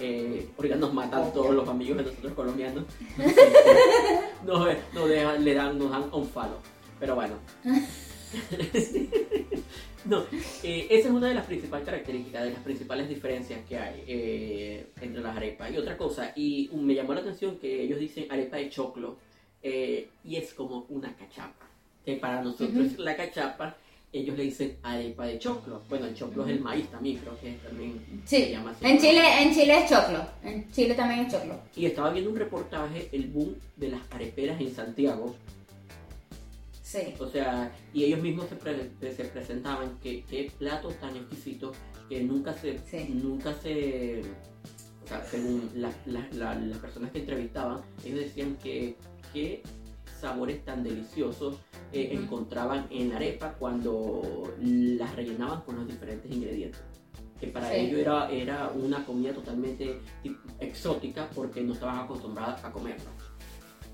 Eh, 0.00 0.48
ahorita 0.56 0.74
nos 0.76 0.92
matan 0.92 1.20
Obvio. 1.20 1.32
todos 1.32 1.54
los 1.54 1.68
amigos 1.68 1.98
de 1.98 2.02
nosotros 2.04 2.32
colombianos. 2.34 2.84
nos, 4.44 4.68
nos 4.94 5.08
dejan, 5.08 5.44
le 5.44 5.54
dan, 5.54 5.78
nos 5.78 5.90
dan 5.92 6.04
un 6.12 6.26
falo. 6.28 6.56
Pero 6.98 7.14
bueno. 7.14 7.34
no, 10.04 10.24
eh, 10.62 10.86
esa 10.90 11.08
es 11.08 11.14
una 11.14 11.28
de 11.28 11.34
las 11.34 11.46
principales 11.46 11.84
características, 11.86 12.44
de 12.44 12.50
las 12.50 12.62
principales 12.62 13.08
diferencias 13.08 13.60
que 13.68 13.78
hay 13.78 14.02
eh, 14.06 14.86
entre 15.00 15.22
las 15.22 15.36
arepas. 15.36 15.72
Y 15.72 15.76
otra 15.78 15.96
cosa, 15.96 16.32
y 16.36 16.68
me 16.74 16.94
llamó 16.94 17.14
la 17.14 17.20
atención 17.20 17.58
que 17.58 17.82
ellos 17.82 17.98
dicen 17.98 18.26
arepa 18.30 18.56
de 18.56 18.68
choclo, 18.70 19.16
eh, 19.62 20.08
y 20.24 20.36
es 20.36 20.54
como 20.54 20.86
una 20.88 21.14
cachapa. 21.16 21.66
Que 22.04 22.16
para 22.16 22.42
nosotros 22.42 22.86
es 22.86 22.98
la 22.98 23.16
cachapa, 23.16 23.76
ellos 24.12 24.36
le 24.36 24.42
dicen 24.44 24.76
arepa 24.82 25.24
de 25.26 25.38
choclo. 25.38 25.82
Bueno, 25.88 26.06
el 26.06 26.14
choclo 26.14 26.44
es 26.44 26.50
el 26.50 26.60
maíz 26.60 26.86
también, 26.88 27.18
creo 27.18 27.38
que 27.40 27.52
también 27.66 27.98
se 28.26 28.44
Sí. 28.46 28.50
llama 28.50 28.72
así. 28.72 28.84
En 28.84 28.98
Chile, 28.98 29.22
en 29.40 29.54
Chile 29.54 29.78
es 29.84 29.88
choclo. 29.90 30.26
En 30.42 30.70
Chile 30.72 30.94
también 30.94 31.20
es 31.26 31.32
choclo. 31.32 31.60
Y 31.76 31.86
estaba 31.86 32.10
viendo 32.10 32.30
un 32.30 32.36
reportaje, 32.36 33.08
el 33.12 33.26
boom 33.28 33.54
de 33.76 33.88
las 33.88 34.00
areperas 34.10 34.60
en 34.60 34.74
Santiago. 34.74 35.34
Sí. 36.92 37.14
O 37.18 37.26
sea, 37.26 37.72
y 37.94 38.04
ellos 38.04 38.20
mismos 38.20 38.46
se, 38.48 38.56
pre- 38.56 38.90
se 39.16 39.24
presentaban 39.24 39.98
que 40.02 40.24
qué 40.24 40.52
platos 40.58 40.94
tan 41.00 41.16
exquisitos 41.16 41.74
que 42.08 42.22
nunca 42.22 42.52
se, 42.52 42.78
Sí. 42.80 43.08
nunca 43.22 43.54
se, 43.54 44.20
o 45.02 45.06
sea, 45.08 45.24
según 45.24 45.70
la- 45.74 45.92
la- 46.06 46.28
la- 46.32 46.54
las 46.54 46.78
personas 46.78 47.10
que 47.12 47.20
entrevistaban, 47.20 47.80
ellos 48.04 48.20
decían 48.20 48.56
que 48.62 48.96
qué 49.32 49.62
sabores 50.20 50.62
tan 50.64 50.84
deliciosos 50.84 51.56
eh, 51.94 52.10
encontraban 52.12 52.86
en 52.90 53.08
la 53.10 53.16
arepa 53.16 53.54
cuando 53.58 54.54
las 54.60 55.14
rellenaban 55.16 55.62
con 55.62 55.76
los 55.76 55.86
diferentes 55.86 56.30
ingredientes. 56.30 56.80
que 57.40 57.48
para 57.48 57.68
Sí. 57.70 57.74
ellos 57.80 57.98
era, 57.98 58.30
era 58.30 58.68
una 58.68 59.04
comida 59.04 59.32
totalmente 59.34 59.98
exótica 60.60 61.28
porque 61.34 61.60
no 61.60 61.72
estaban 61.72 61.98
acostumbradas 61.98 62.64
a 62.64 62.70
comerla. 62.70 63.10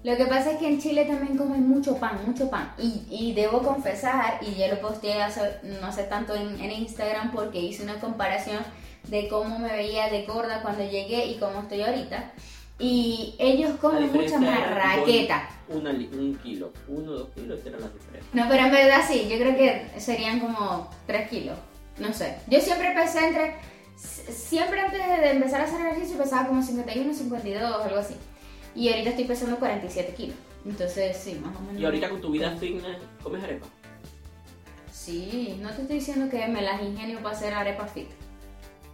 Lo 0.08 0.16
que 0.16 0.24
pasa 0.24 0.52
es 0.52 0.56
que 0.58 0.66
en 0.66 0.80
Chile 0.80 1.04
también 1.04 1.36
comen 1.36 1.68
mucho 1.68 1.98
pan, 1.98 2.18
mucho 2.26 2.48
pan. 2.48 2.72
Y, 2.78 3.02
y 3.10 3.34
debo 3.34 3.60
confesar, 3.60 4.40
y 4.40 4.58
yo 4.58 4.66
lo 4.68 4.80
posteé 4.80 5.20
hace, 5.20 5.42
no 5.62 5.86
hace 5.86 6.04
tanto 6.04 6.34
en, 6.34 6.58
en 6.58 6.72
Instagram 6.72 7.30
porque 7.30 7.60
hice 7.60 7.82
una 7.82 8.00
comparación 8.00 8.62
de 9.08 9.28
cómo 9.28 9.58
me 9.58 9.70
veía 9.70 10.08
de 10.08 10.24
gorda 10.24 10.62
cuando 10.62 10.82
llegué 10.82 11.26
y 11.26 11.36
cómo 11.36 11.60
estoy 11.60 11.82
ahorita. 11.82 12.32
Y 12.78 13.34
ellos 13.38 13.72
comen 13.82 14.10
mucha 14.10 14.40
marraqueta. 14.40 15.46
Una, 15.68 15.90
un 15.90 16.40
kilo, 16.42 16.72
uno 16.88 17.12
o 17.12 17.14
dos 17.14 17.28
kilos, 17.34 17.60
esa 17.60 17.68
era 17.68 17.78
la 17.80 17.88
diferencia. 17.88 18.30
No, 18.32 18.48
pero 18.48 18.64
en 18.64 18.72
verdad 18.72 19.02
sí, 19.06 19.28
yo 19.30 19.36
creo 19.36 19.56
que 19.58 20.00
serían 20.00 20.40
como 20.40 20.88
3 21.06 21.28
kilos. 21.28 21.58
No 21.98 22.14
sé. 22.14 22.38
Yo 22.46 22.62
siempre 22.62 22.94
pesé 22.94 23.28
entre. 23.28 23.56
Siempre 23.94 24.80
antes 24.80 25.06
de 25.06 25.30
empezar 25.32 25.60
a 25.60 25.64
hacer 25.64 25.82
ejercicio 25.82 26.16
pesaba 26.16 26.46
como 26.46 26.62
51, 26.62 27.12
52, 27.12 27.84
algo 27.84 27.98
así. 27.98 28.14
Y 28.78 28.88
ahorita 28.90 29.11
estoy 29.11 29.25
pesando 29.25 29.58
47 29.58 30.14
kilos. 30.14 30.37
Entonces, 30.64 31.16
sí, 31.16 31.35
más 31.44 31.56
o 31.56 31.61
menos. 31.62 31.80
Y 31.80 31.85
ahorita 31.85 32.11
con 32.11 32.20
tu 32.20 32.30
vida 32.30 32.54
fitness, 32.56 32.97
¿comes 33.25 33.42
arepa? 33.42 33.66
Sí, 34.92 35.58
no 35.61 35.70
te 35.70 35.82
estoy 35.82 35.97
diciendo 35.97 36.28
que 36.30 36.47
me 36.47 36.62
las 36.62 36.80
ingenio 36.82 37.18
para 37.20 37.35
hacer 37.35 37.54
arepa 37.54 37.87
fit. 37.88 38.08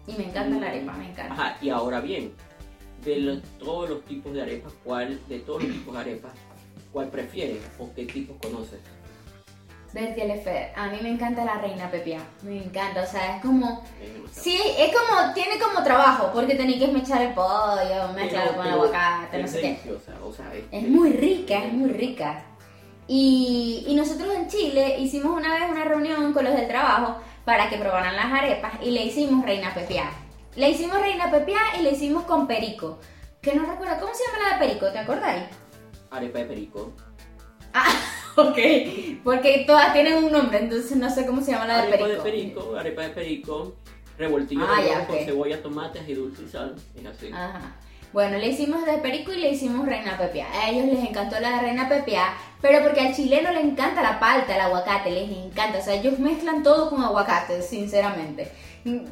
Y 0.07 0.13
me 0.15 0.25
encanta 0.29 0.59
la 0.59 0.69
arepa, 0.69 0.93
me 0.95 1.11
encanta. 1.11 1.35
Ajá, 1.35 1.59
y 1.61 1.69
ahora 1.69 2.01
bien, 2.01 2.33
de 3.05 3.17
los- 3.19 3.43
todos 3.59 3.91
los 3.91 4.05
tipos 4.07 4.33
de 4.33 4.41
arepas, 4.43 4.73
¿cuál, 4.85 5.21
de 5.29 5.41
todos 5.41 5.63
los 5.65 5.73
tipos 5.73 5.93
de 5.95 6.01
arepas, 6.01 6.33
cuál 6.91 7.09
prefieres 7.11 7.59
o 7.79 7.93
qué 7.95 8.07
tipos 8.07 8.37
conoces? 8.41 8.81
Bertie 9.95 10.41
Fer, 10.43 10.73
a 10.75 10.89
mí 10.89 10.99
me 11.01 11.09
encanta 11.09 11.45
la 11.45 11.55
reina 11.59 11.89
pepia. 11.89 12.19
Me 12.43 12.65
encanta, 12.65 13.03
o 13.03 13.07
sea, 13.07 13.37
es 13.37 13.43
como. 13.43 13.85
Sí, 14.33 14.61
es 14.77 14.91
como. 14.93 15.33
Tiene 15.35 15.57
como 15.61 15.85
trabajo, 15.85 16.33
porque 16.35 16.57
tenéis 16.57 16.81
que 16.81 16.89
mechar 16.89 17.23
el 17.23 17.33
pollo, 17.33 18.13
mezclarlo 18.13 18.57
con 18.57 18.65
pero 18.65 18.75
aguacate, 18.75 19.39
no 19.41 19.47
sé 19.47 19.61
qué. 19.61 19.93
o 20.21 20.33
sea, 20.33 20.53
es, 20.53 20.65
Es 20.73 20.89
muy 20.89 21.13
rica, 21.13 21.65
es 21.65 21.73
muy 21.73 21.91
rica. 21.91 22.43
Y, 23.07 23.85
y 23.87 23.95
nosotros 23.95 24.35
en 24.35 24.49
Chile 24.49 24.99
hicimos 24.99 25.31
una 25.31 25.55
vez 25.55 25.71
una 25.71 25.85
reunión 25.85 26.33
con 26.33 26.43
los 26.43 26.55
del 26.55 26.67
trabajo 26.67 27.21
para 27.45 27.69
que 27.71 27.77
probaran 27.77 28.17
las 28.17 28.33
arepas 28.33 28.73
y 28.83 28.91
le 28.91 29.05
hicimos 29.05 29.45
reina 29.47 29.73
pepiá. 29.75 30.11
Le 30.57 30.71
hicimos 30.71 31.01
reina 31.01 31.31
pepiá 31.31 31.61
y 31.79 31.83
le 31.83 31.93
hicimos 31.93 32.25
con 32.25 32.49
perico. 32.49 32.99
Que 33.41 33.55
no 33.55 33.65
recuerdo, 33.65 34.01
¿cómo 34.01 34.13
se 34.13 34.25
llama 34.27 34.39
la 34.51 34.59
de 34.59 34.67
perico? 34.67 34.91
¿Te 34.91 34.99
acordáis? 34.99 35.45
arepa 36.11 36.39
de 36.41 36.45
perico. 36.47 36.93
Ah, 37.73 37.93
ok. 38.49 38.59
Porque 39.25 39.65
todas 39.67 39.93
tienen 39.93 40.23
un 40.25 40.33
nombre, 40.33 40.59
entonces 40.59 40.97
no 40.97 41.09
sé 41.11 41.27
cómo 41.27 41.41
se 41.43 41.53
llama 41.53 41.67
la 41.67 41.77
de 41.77 41.83
arepa 41.89 42.05
perico. 42.05 42.23
de 42.25 42.31
perico, 42.31 42.77
arepa 42.77 43.03
de 43.03 43.09
perico, 43.11 43.75
revoltillo 44.19 44.67
Ah, 44.69 44.81
de 44.81 44.89
huevo 44.91 45.07
con 45.07 45.17
ok. 45.17 45.25
cebolla, 45.25 45.63
tomates 45.63 46.09
y 46.09 46.15
dulce 46.15 46.43
y 46.45 46.49
sal, 46.49 46.75
es 46.97 47.07
así. 47.07 47.31
Ajá. 47.33 47.77
Bueno, 48.13 48.39
le 48.39 48.47
hicimos 48.47 48.87
de 48.87 48.99
perico 48.99 49.33
y 49.33 49.39
le 49.41 49.51
hicimos 49.51 49.87
reina 49.87 50.17
pepia. 50.17 50.47
A 50.53 50.71
ellos 50.71 50.87
les 50.87 51.01
encantó 51.09 51.41
la 51.41 51.51
de 51.57 51.61
reina 51.63 51.89
pepia, 51.89 52.27
pero 52.63 52.81
porque 52.85 53.01
al 53.01 53.13
chileno 53.15 53.51
le 53.51 53.61
encanta 53.61 54.03
la 54.03 54.21
palta, 54.21 54.55
el 54.55 54.61
aguacate, 54.61 55.11
les 55.11 55.29
encanta. 55.31 55.79
O 55.79 55.83
sea, 55.83 55.95
ellos 55.95 56.21
mezclan 56.21 56.63
todo 56.63 56.91
con 56.91 57.03
aguacate, 57.03 57.61
sinceramente. 57.61 58.53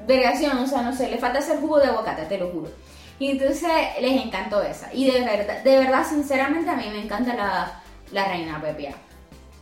Vergación, 0.07 0.57
o 0.59 0.67
sea, 0.69 0.83
no 0.83 0.95
sé, 0.95 1.09
le 1.11 1.19
falta 1.19 1.41
hacer 1.41 1.59
jugo 1.59 1.81
de 1.81 1.87
aguacate, 1.87 2.27
te 2.27 2.39
lo 2.39 2.51
juro. 2.51 2.71
Y 3.19 3.33
entonces 3.33 3.69
les 4.01 4.23
encantó 4.25 4.63
esa. 4.63 4.93
Y 4.95 5.11
de 5.11 5.21
verdad, 5.21 5.65
de 5.65 5.79
verdad, 5.79 6.07
sinceramente, 6.09 6.71
a 6.71 6.77
mí 6.77 6.85
me 6.93 7.03
encanta 7.03 7.35
la, 7.35 7.83
la 8.13 8.29
reina 8.29 8.61
pepia. 8.63 8.95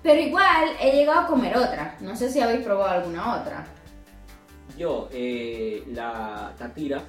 Pero 0.03 0.21
igual 0.21 0.71
he 0.81 0.93
llegado 0.93 1.21
a 1.21 1.27
comer 1.27 1.57
otra. 1.57 1.97
No 2.01 2.17
sé 2.17 2.31
si 2.31 2.41
habéis 2.41 2.63
probado 2.65 2.91
alguna 2.91 3.41
otra. 3.41 3.67
Yo, 4.79 5.09
eh, 5.13 5.85
la 5.93 6.53
catira 6.59 7.03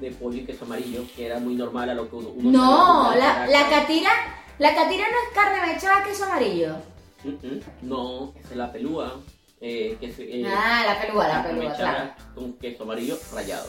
de 0.00 0.10
pollo 0.12 0.38
y 0.38 0.44
queso 0.44 0.64
amarillo, 0.64 1.04
que 1.14 1.26
era 1.26 1.38
muy 1.38 1.54
normal 1.54 1.90
a 1.90 1.94
lo 1.94 2.08
que 2.08 2.16
uno... 2.16 2.28
uno 2.30 2.50
No, 2.50 3.14
la, 3.14 3.46
la 3.46 3.68
catira, 3.68 4.10
la 4.58 4.74
catira 4.74 5.04
no 5.10 5.16
es 5.28 5.34
carne 5.34 5.74
mechada, 5.74 6.04
queso 6.04 6.24
amarillo. 6.24 6.76
Mm, 7.24 7.58
No, 7.88 8.32
es 8.42 8.56
la 8.56 8.72
pelúa. 8.72 9.20
Eh, 9.60 9.96
que 10.00 10.12
se, 10.12 10.22
eh, 10.22 10.46
Ah, 10.46 10.84
la 10.86 11.00
pelúa, 11.00 11.26
la 11.26 11.42
pelúa, 11.44 11.74
claro. 11.74 12.10
Con 12.34 12.52
queso 12.54 12.84
amarillo 12.84 13.18
rallado. 13.34 13.66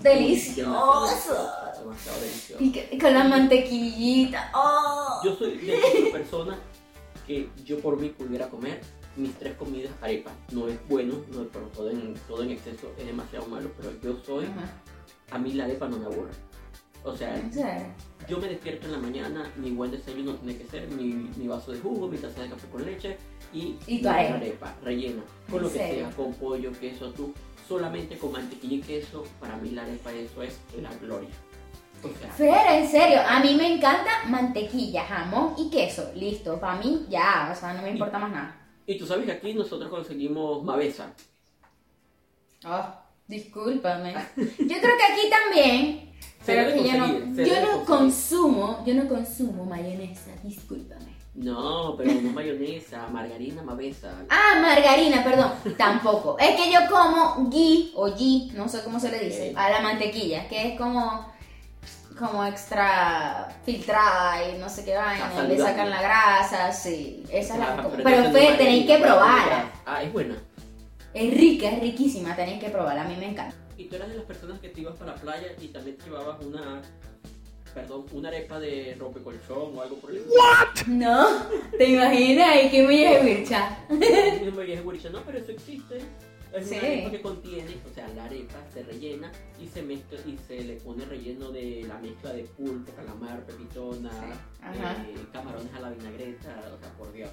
Delicioso. 0.00 0.70
Demasiado, 1.04 1.72
demasiado 1.80 2.20
delicioso. 2.20 2.64
Y 2.64 2.72
que- 2.72 2.98
con 2.98 3.12
la 3.12 3.24
mantequillita. 3.24 4.50
Oh. 4.54 5.20
Yo 5.22 5.34
soy 5.36 5.58
de 5.58 5.76
esa 5.76 6.12
persona 6.12 6.58
que 7.26 7.48
yo 7.64 7.78
por 7.80 7.98
mí 8.00 8.08
pudiera 8.10 8.48
comer 8.48 8.80
mis 9.16 9.32
tres 9.34 9.54
comidas 9.56 9.92
arepa. 10.02 10.30
No 10.52 10.68
es 10.68 10.78
bueno, 10.88 11.14
no 11.32 11.42
es, 11.42 11.48
pero 11.52 11.66
todo 11.66 11.90
en, 11.90 12.14
todo 12.28 12.42
en 12.42 12.50
exceso 12.50 12.92
es 12.98 13.06
demasiado 13.06 13.46
malo, 13.46 13.70
pero 13.76 13.90
yo 14.02 14.22
soy, 14.24 14.44
Ajá. 14.46 14.70
a 15.30 15.38
mí 15.38 15.52
la 15.54 15.64
arepa 15.64 15.88
no 15.88 15.98
me 15.98 16.06
aburre. 16.06 16.32
O 17.04 17.16
sea, 17.16 17.40
yo 18.28 18.38
me 18.38 18.48
despierto 18.48 18.86
en 18.86 18.92
la 18.92 18.98
mañana, 18.98 19.48
mi 19.56 19.70
buen 19.70 19.92
desayuno 19.92 20.34
tiene 20.34 20.58
que 20.58 20.66
ser 20.66 20.88
mi, 20.90 21.30
mi 21.36 21.46
vaso 21.46 21.70
de 21.70 21.78
jugo, 21.78 22.08
mi 22.08 22.16
taza 22.18 22.42
de 22.42 22.48
café 22.50 22.66
con 22.68 22.84
leche 22.84 23.16
y, 23.52 23.76
Y 23.86 24.00
mi 24.00 24.06
arepa. 24.08 24.74
rellena. 24.82 25.22
Con 25.48 25.58
¿En 25.58 25.62
lo 25.62 25.72
que 25.72 25.78
serio? 25.78 26.06
sea, 26.08 26.16
con 26.16 26.34
pollo, 26.34 26.72
queso, 26.80 27.12
tú. 27.12 27.32
Solamente 27.68 28.16
con 28.18 28.32
mantequilla 28.32 28.76
y 28.76 28.80
queso, 28.80 29.24
para 29.40 29.56
mí 29.56 29.70
la 29.70 29.82
arepa 29.82 30.12
eso 30.12 30.42
es 30.42 30.58
la 30.80 30.92
gloria. 30.96 31.30
O 32.14 32.18
sea, 32.18 32.30
Fer, 32.30 32.82
en 32.82 32.88
serio, 32.88 33.20
a 33.26 33.40
mí 33.40 33.54
me 33.54 33.74
encanta 33.74 34.24
mantequilla, 34.26 35.04
jamón 35.04 35.54
y 35.58 35.70
queso. 35.70 36.10
Listo, 36.14 36.58
para 36.60 36.80
mí 36.80 37.06
ya, 37.08 37.50
o 37.52 37.58
sea, 37.58 37.74
no 37.74 37.82
me 37.82 37.90
importa 37.90 38.18
más 38.18 38.30
nada. 38.30 38.56
y 38.86 38.98
tú 38.98 39.06
sabes 39.06 39.26
que 39.26 39.32
aquí 39.32 39.54
nosotros 39.54 39.90
conseguimos 39.90 40.62
mavesa. 40.62 41.12
Oh, 42.64 42.84
discúlpame. 43.28 44.14
Yo 44.36 44.44
creo 44.56 44.96
que 44.96 45.12
aquí 45.12 45.30
también, 45.30 46.10
pero 46.46 46.72
que 46.72 46.88
yo 46.88 46.98
no, 46.98 47.44
yo 47.44 47.60
no 47.60 47.84
consumo, 47.84 48.82
yo 48.86 48.94
no 48.94 49.08
consumo 49.08 49.64
mayonesa, 49.64 50.30
discúlpame. 50.42 51.16
No, 51.34 51.94
pero 51.98 52.12
no 52.14 52.32
mayonesa, 52.32 53.08
margarina, 53.08 53.62
mavesa. 53.62 54.24
Ah, 54.30 54.58
margarina, 54.62 55.22
perdón, 55.22 55.52
tampoco. 55.76 56.38
Es 56.38 56.58
que 56.58 56.72
yo 56.72 56.80
como 56.90 57.50
ghee 57.50 57.92
o 57.94 58.06
ghee, 58.16 58.50
no 58.54 58.66
sé 58.68 58.82
cómo 58.82 58.98
se 58.98 59.10
le 59.10 59.18
dice, 59.18 59.52
a 59.54 59.68
la 59.68 59.80
mantequilla, 59.82 60.48
que 60.48 60.68
es 60.68 60.78
como 60.78 61.30
como 62.18 62.44
extra 62.44 63.48
filtrada 63.64 64.48
y 64.50 64.58
no 64.58 64.68
sé 64.68 64.84
qué 64.84 64.96
vaina, 64.96 65.30
Ah, 65.36 65.44
y 65.44 65.48
le 65.48 65.58
sacan 65.58 65.90
la 65.90 66.00
grasa, 66.02 66.72
sí, 66.72 67.22
esa 67.30 67.54
es 67.54 67.60
la 67.60 67.76
pero 68.04 68.30
Pero 68.32 68.56
tenéis 68.56 68.86
que 68.86 68.98
probarla. 68.98 69.70
Ah, 69.84 70.02
es 70.02 70.12
buena. 70.12 70.34
Es 71.12 71.34
rica, 71.34 71.70
es 71.70 71.80
riquísima, 71.80 72.34
tenéis 72.34 72.62
que 72.62 72.70
probarla, 72.70 73.02
a 73.02 73.08
mí 73.08 73.16
me 73.18 73.30
encanta. 73.30 73.54
Y 73.76 73.84
tú 73.84 73.96
eras 73.96 74.08
de 74.08 74.16
las 74.16 74.24
personas 74.24 74.58
que 74.60 74.68
te 74.70 74.80
ibas 74.80 74.96
para 74.96 75.12
la 75.12 75.18
playa 75.20 75.48
y 75.60 75.68
también 75.68 75.96
te 75.98 76.04
llevabas 76.04 76.42
una, 76.42 76.80
perdón, 77.74 78.06
una 78.12 78.28
arepa 78.28 78.58
de 78.58 78.96
rompecolchón 78.98 79.76
o 79.76 79.82
algo 79.82 79.96
por 79.96 80.10
el 80.10 80.18
estilo. 80.18 80.42
No, 80.86 81.26
¿te 81.76 81.84
imaginas? 81.90 82.56
¿Y 82.64 82.70
qué 82.70 82.82
me? 82.82 82.94
Y 83.90 84.44
no 84.44 84.52
me 84.52 84.64
dije, 84.64 84.80
"Güericha, 84.82 85.10
no, 85.10 85.20
pero 85.22 85.38
eso 85.38 85.52
existe. 85.52 85.98
Es 86.56 86.68
Sí. 86.68 86.76
una 86.76 86.86
arepa 86.86 87.10
que 87.10 87.20
contiene, 87.22 87.76
o 87.90 87.94
sea, 87.94 88.08
la 88.08 88.24
arepa 88.24 88.54
se 88.72 88.82
rellena 88.82 89.30
y 89.60 89.66
se 89.68 89.82
mezcla 89.82 90.18
y 90.26 90.38
se 90.48 90.60
le 90.64 90.74
pone 90.76 91.04
relleno 91.04 91.50
de 91.50 91.84
la 91.86 91.98
mezcla 91.98 92.32
de 92.32 92.44
pulpo, 92.44 92.92
calamar, 92.92 93.40
pepitona, 93.44 94.10
Ajá. 94.62 94.96
eh, 95.06 95.14
camarones 95.32 95.72
a 95.74 95.80
la 95.80 95.90
vinagreta, 95.90 96.48
o 96.74 96.78
sea, 96.80 96.88
por 96.96 97.12
Dios. 97.12 97.30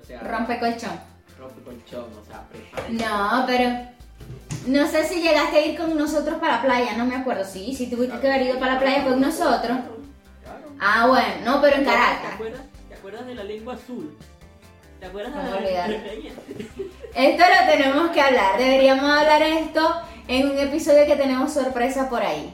O 0.00 0.04
sea, 0.04 0.20
Rompe 0.20 0.58
colchón. 0.58 1.00
rompecolchón, 1.38 2.10
o 2.20 2.24
sea, 2.26 2.46
prepara. 2.48 2.88
No, 2.90 3.46
pero 3.46 3.70
no 4.66 4.86
sé 4.86 5.04
si 5.04 5.22
llegaste 5.22 5.56
a 5.56 5.66
ir 5.66 5.78
con 5.78 5.96
nosotros 5.96 6.38
para 6.38 6.56
la 6.56 6.62
playa, 6.62 6.96
no 6.96 7.06
me 7.06 7.16
acuerdo. 7.16 7.44
Sí, 7.44 7.74
sí 7.74 7.88
tuviste 7.88 8.18
que 8.20 8.30
haber 8.30 8.46
ido 8.48 8.58
para 8.58 8.74
la 8.74 8.80
playa 8.80 9.04
con 9.04 9.18
nosotros. 9.20 9.78
Claro. 10.42 10.66
Ah, 10.78 11.06
bueno, 11.08 11.34
no, 11.44 11.60
pero 11.62 11.76
en 11.76 11.84
¿Te 11.84 11.90
Caracas. 11.90 12.34
acuerdas, 12.34 12.60
¿Te 12.88 12.94
acuerdas 12.94 13.26
de 13.26 13.34
la 13.34 13.44
lengua 13.44 13.74
azul? 13.74 14.16
¿Te 15.02 15.08
acuerdas 15.08 15.32
¿Cómo 15.32 15.56
de 15.56 15.72
la? 15.72 15.86
Esto 17.16 17.42
lo 17.42 17.72
tenemos 17.72 18.10
que 18.12 18.20
hablar. 18.20 18.56
Deberíamos 18.56 19.04
hablar 19.04 19.42
esto 19.42 20.00
en 20.28 20.48
un 20.48 20.56
episodio 20.56 21.06
que 21.06 21.16
tenemos 21.16 21.52
sorpresa 21.52 22.08
por 22.08 22.22
ahí. 22.22 22.52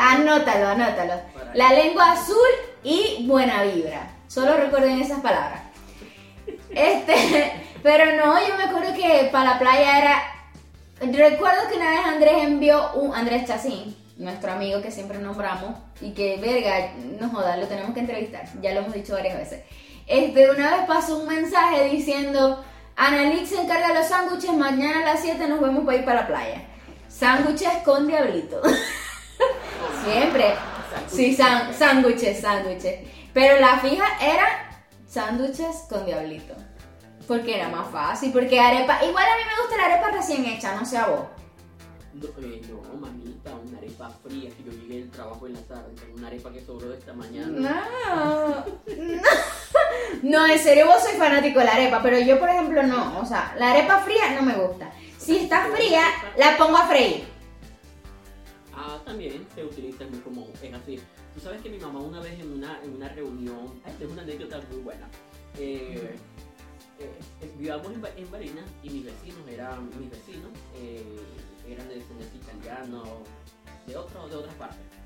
Anótalo, 0.00 0.68
anótalo. 0.68 1.12
La 1.52 1.74
lengua 1.74 2.12
azul 2.12 2.36
y 2.82 3.26
buena 3.26 3.64
vibra. 3.64 4.12
Solo 4.28 4.56
recuerden 4.56 4.98
esas 4.98 5.20
palabras. 5.20 5.60
Este, 6.70 7.52
pero 7.82 8.16
no, 8.16 8.40
yo 8.40 8.56
me 8.56 8.64
acuerdo 8.64 8.94
que 8.94 9.28
para 9.30 9.50
la 9.50 9.58
playa 9.58 9.98
era. 9.98 10.22
Recuerdo 11.00 11.68
que 11.68 11.76
una 11.76 11.90
vez 11.90 12.00
Andrés 12.06 12.44
envió 12.44 12.94
un 12.94 13.14
Andrés 13.14 13.44
Chacín, 13.44 13.94
nuestro 14.16 14.52
amigo 14.52 14.80
que 14.80 14.90
siempre 14.90 15.18
nombramos 15.18 15.76
y 16.00 16.12
que 16.12 16.38
verga, 16.38 16.94
no 17.20 17.28
joda, 17.28 17.58
lo 17.58 17.66
tenemos 17.66 17.92
que 17.92 18.00
entrevistar. 18.00 18.48
Ya 18.62 18.72
lo 18.72 18.80
hemos 18.80 18.94
dicho 18.94 19.12
varias 19.12 19.36
veces. 19.36 19.60
Este, 20.06 20.50
una 20.50 20.76
vez 20.76 20.86
pasó 20.86 21.18
un 21.18 21.28
mensaje 21.28 21.88
diciendo, 21.88 22.64
Annalix 22.94 23.48
se 23.48 23.60
encarga 23.60 23.92
los 23.92 24.06
sándwiches, 24.06 24.52
mañana 24.52 25.00
a 25.00 25.14
las 25.14 25.20
7 25.20 25.48
nos 25.48 25.60
vemos 25.60 25.84
para 25.84 25.98
ir 25.98 26.04
para 26.04 26.22
la 26.22 26.26
playa. 26.28 26.66
Sándwiches 27.08 27.82
con 27.84 28.06
diablito. 28.06 28.62
Siempre. 30.04 30.54
Sí, 31.08 31.36
sándwiches, 31.36 32.40
sándwiches. 32.40 33.00
Pero 33.34 33.60
la 33.60 33.78
fija 33.78 34.04
era 34.20 34.82
sándwiches 35.06 35.86
con 35.88 36.06
diablito. 36.06 36.54
Porque 37.26 37.56
era 37.56 37.68
más 37.68 37.90
fácil, 37.90 38.32
porque 38.32 38.60
arepa, 38.60 39.04
igual 39.04 39.24
a 39.24 39.36
mí 39.36 39.42
me 39.44 39.62
gusta 39.62 39.76
la 39.76 39.94
arepa 39.94 40.10
recién 40.12 40.44
hecha, 40.44 40.76
no 40.76 40.86
sé 40.86 40.96
a 40.96 41.06
vos. 41.08 41.26
No, 42.14 42.28
eh, 42.42 42.62
no, 42.68 43.00
mamita, 43.00 43.50
una 43.56 43.78
arepa 43.78 44.10
fría, 44.22 44.50
una 46.26 46.34
arepa 46.34 46.52
que 46.52 46.64
sobró 46.64 46.88
de 46.88 46.98
esta 46.98 47.12
mañana. 47.12 47.46
No. 47.46 48.64
No, 50.22 50.46
en 50.46 50.58
serio 50.58 50.86
vos 50.86 51.02
soy 51.02 51.12
fanático 51.12 51.58
de 51.58 51.64
la 51.66 51.74
arepa, 51.74 52.02
pero 52.02 52.18
yo 52.18 52.38
por 52.38 52.48
ejemplo 52.48 52.82
no, 52.82 53.20
o 53.20 53.24
sea, 53.24 53.54
la 53.58 53.72
arepa 53.72 54.00
fría 54.00 54.34
no 54.34 54.42
me 54.42 54.54
gusta. 54.54 54.90
Si 55.18 55.36
está 55.36 55.66
fría, 55.66 56.02
la 56.36 56.56
pongo 56.56 56.76
a 56.76 56.86
freír. 56.86 57.24
Ah, 58.74 58.98
también 59.04 59.46
se 59.54 59.64
utiliza, 59.64 60.04
muy 60.06 60.20
común, 60.20 60.50
es 60.62 60.74
así. 60.74 61.00
Tú 61.34 61.40
sabes 61.40 61.60
que 61.60 61.68
mi 61.68 61.78
mamá 61.78 62.00
una 62.00 62.20
vez 62.20 62.38
en 62.40 62.52
una, 62.52 62.80
en 62.82 62.94
una 62.94 63.08
reunión, 63.08 63.80
esta 63.86 64.04
es 64.04 64.10
una 64.10 64.22
anécdota 64.22 64.60
muy 64.70 64.80
buena. 64.80 65.08
Eh, 65.58 66.16
eh, 66.98 67.10
eh, 67.42 67.52
vivíamos 67.56 67.86
en, 67.88 68.04
en 68.16 68.30
Barinas 68.30 68.64
y 68.82 68.90
mis 68.90 69.04
vecinos 69.04 69.48
eran, 69.48 69.88
mis 70.00 70.10
vecinos 70.10 70.50
eh, 70.76 71.20
eran 71.68 71.88
de 71.88 71.96
descendencia 71.96 72.38
italiana 72.38 73.02
de, 73.86 73.96
otro, 73.96 74.28
de 74.28 74.36
otras 74.36 74.54
partes. 74.54 74.96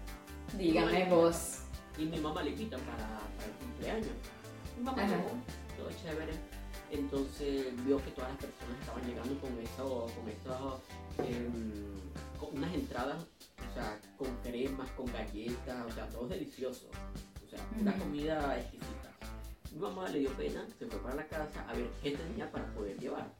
Dígame 0.57 1.09
vos. 1.09 1.59
Y 1.99 2.05
mi 2.07 2.19
mamá 2.19 2.43
le 2.43 2.51
invita 2.51 2.77
para, 2.79 2.97
para 2.97 3.47
el 3.47 3.53
cumpleaños. 3.61 4.09
Mi 4.79 4.85
mamá 4.85 5.03
Ajá. 5.03 5.17
llegó, 5.17 5.31
todo 5.77 5.91
chévere. 6.03 6.33
Entonces 6.91 7.67
vio 7.85 8.03
que 8.03 8.11
todas 8.11 8.31
las 8.31 8.41
personas 8.41 8.81
estaban 8.81 9.03
llegando 9.07 9.41
con 9.41 9.59
eso, 9.61 10.07
con 10.17 10.29
eso, 10.29 10.81
em, 11.19 12.01
con 12.39 12.57
unas 12.57 12.75
entradas, 12.75 13.23
o 13.71 13.75
sea, 13.75 14.01
con 14.17 14.35
cremas, 14.43 14.91
con 14.93 15.07
galletas, 15.07 15.87
o 15.87 15.91
sea, 15.93 16.09
todo 16.09 16.27
delicioso. 16.27 16.89
O 17.47 17.49
sea, 17.49 17.61
una 17.81 17.97
comida 17.97 18.59
exquisita. 18.59 19.11
Mi 19.73 19.79
mamá 19.79 20.09
le 20.09 20.21
dio 20.21 20.31
pena, 20.33 20.67
se 20.79 20.87
fue 20.87 20.99
para 21.01 21.15
la 21.15 21.27
casa 21.29 21.65
a 21.69 21.75
ver 21.75 21.89
qué 22.03 22.11
tenía 22.17 22.51
para 22.51 22.67
poder 22.75 22.99
llevar. 22.99 23.31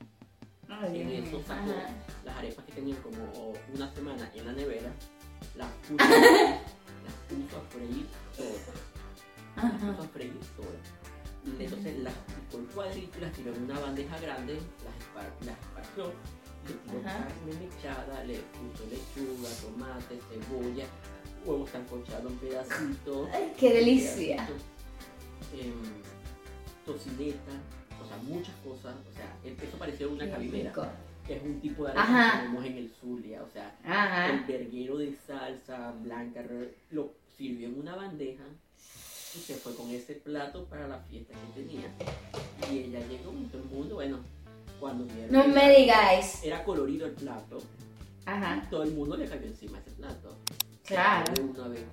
Ay, 0.69 1.01
En 1.01 1.11
eso 1.25 1.41
sacó 1.45 1.71
Ajá. 1.73 1.89
las 2.25 2.37
arepas 2.37 2.65
que 2.67 2.73
tenían 2.73 2.99
como 3.03 3.53
una 3.75 3.93
semana 3.93 4.31
en 4.33 4.47
la 4.47 4.53
nevera, 4.53 4.93
las 5.57 5.69
puso, 5.89 6.05
puso 7.31 7.57
a 7.57 7.61
freír 7.71 8.07
todas. 8.37 8.77
Las 9.57 9.73
puso 9.81 10.03
a 10.03 10.09
freír 10.09 10.39
todas. 10.57 10.87
Y 11.47 11.63
Entonces 11.65 11.99
las 12.01 12.13
picó 12.15 12.59
en 12.59 12.67
cuadritos, 12.67 13.21
las 13.23 13.33
tiró 13.33 13.55
en 13.55 13.63
una 13.65 13.79
bandeja 13.81 14.19
grande, 14.21 14.55
las, 14.55 14.95
espar- 15.01 15.47
las 15.47 15.59
esparció, 15.59 16.13
le 16.67 16.75
tiró 16.85 17.03
carne 17.03 17.53
mechada, 17.67 18.25
le 18.25 18.35
puso 18.35 18.85
lechuga, 18.91 19.49
tomate, 19.63 20.19
cebolla, 20.29 20.85
huevo 21.47 21.67
sancochado 21.67 22.29
en 22.29 22.37
pedacitos. 22.37 23.29
Ay, 23.33 23.53
qué 23.59 23.73
delicia. 23.73 24.37
pedacitos, 24.37 24.63
em, 25.59 25.75
tocineta, 26.85 27.53
o 28.03 28.07
sea, 28.07 28.17
muchas 28.19 28.55
cosas. 28.63 28.95
O 29.11 29.13
sea, 29.17 29.37
eso 29.45 29.79
parecía 29.79 30.09
una 30.09 30.25
rico. 30.37 30.87
Que 31.31 31.37
es 31.37 31.43
un 31.45 31.61
tipo 31.61 31.85
de 31.85 31.91
arepa 31.93 32.03
Ajá. 32.03 32.33
que 32.33 32.39
tenemos 32.47 32.65
en 32.65 32.77
el 32.79 32.91
Zulia, 33.01 33.41
o 33.45 33.49
sea, 33.53 34.27
el 34.33 34.41
verguero 34.47 34.99
de 34.99 35.15
salsa 35.29 35.93
blanca 36.03 36.43
lo 36.91 37.13
sirvió 37.39 37.69
en 37.69 37.79
una 37.79 37.95
bandeja 37.95 38.43
y 39.37 39.39
se 39.39 39.55
fue 39.55 39.77
con 39.77 39.89
ese 39.91 40.15
plato 40.15 40.65
para 40.65 40.89
la 40.89 40.99
fiesta 40.99 41.33
que 41.55 41.63
tenía. 41.63 41.87
Y 42.69 42.79
ella 42.79 42.99
llegó 43.07 43.33
y 43.33 43.45
todo 43.45 43.63
el 43.63 43.69
mundo, 43.69 43.95
bueno, 43.95 44.19
cuando 44.81 45.05
vieron 45.05 45.31
No 45.31 45.47
me 45.47 45.71
digáis. 45.79 46.43
era 46.43 46.65
colorido 46.65 47.07
el 47.07 47.13
plato, 47.13 47.63
Ajá. 48.27 48.67
todo 48.69 48.83
el 48.83 48.91
mundo 48.91 49.17
le 49.17 49.29
cayó 49.29 49.47
encima 49.47 49.79
ese 49.79 49.93
plato. 49.93 50.37
Claro. 50.85 51.33
De 51.33 51.43
una 51.43 51.69
vez, 51.69 51.85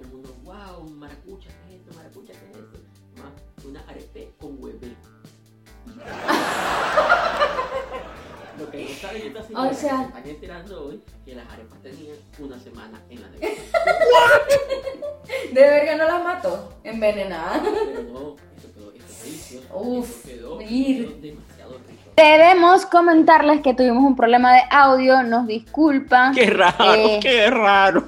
que 9.70 9.76
sea- 9.76 9.98
se 9.98 10.04
están 10.04 10.28
enterando 10.28 10.86
hoy 10.88 11.02
que 11.26 11.36
las 11.36 11.50
arepas 11.52 11.80
tenían 11.82 12.16
una 12.40 12.60
semana 12.60 13.02
en 13.10 13.22
la 13.22 13.30
nevera. 13.30 13.54
De 15.54 15.62
verga 15.62 15.96
no 15.96 16.06
las 16.06 16.24
mató. 16.24 16.74
Envenenada. 16.84 17.62
Pero 17.64 18.04
no, 18.04 18.36
eso 18.58 18.74
quedó, 18.74 18.91
delicioso. 18.91 19.67
Uf, 19.78 20.26
eso 20.26 20.58
quedó, 20.58 20.62
ir. 20.62 21.08
quedó 21.08 21.22
demasiado 21.22 21.78
rico. 21.88 22.12
Debemos 22.15 22.86
comentarles 22.86 23.62
que 23.62 23.74
tuvimos 23.74 24.04
un 24.04 24.15
problema 24.15 24.54
de 24.54 24.62
audio, 24.72 25.24
nos 25.24 25.48
disculpan. 25.48 26.34
Qué 26.34 26.50
raro, 26.50 26.93
Eh. 26.96 27.20
qué 27.22 27.50
raro. 27.50 28.06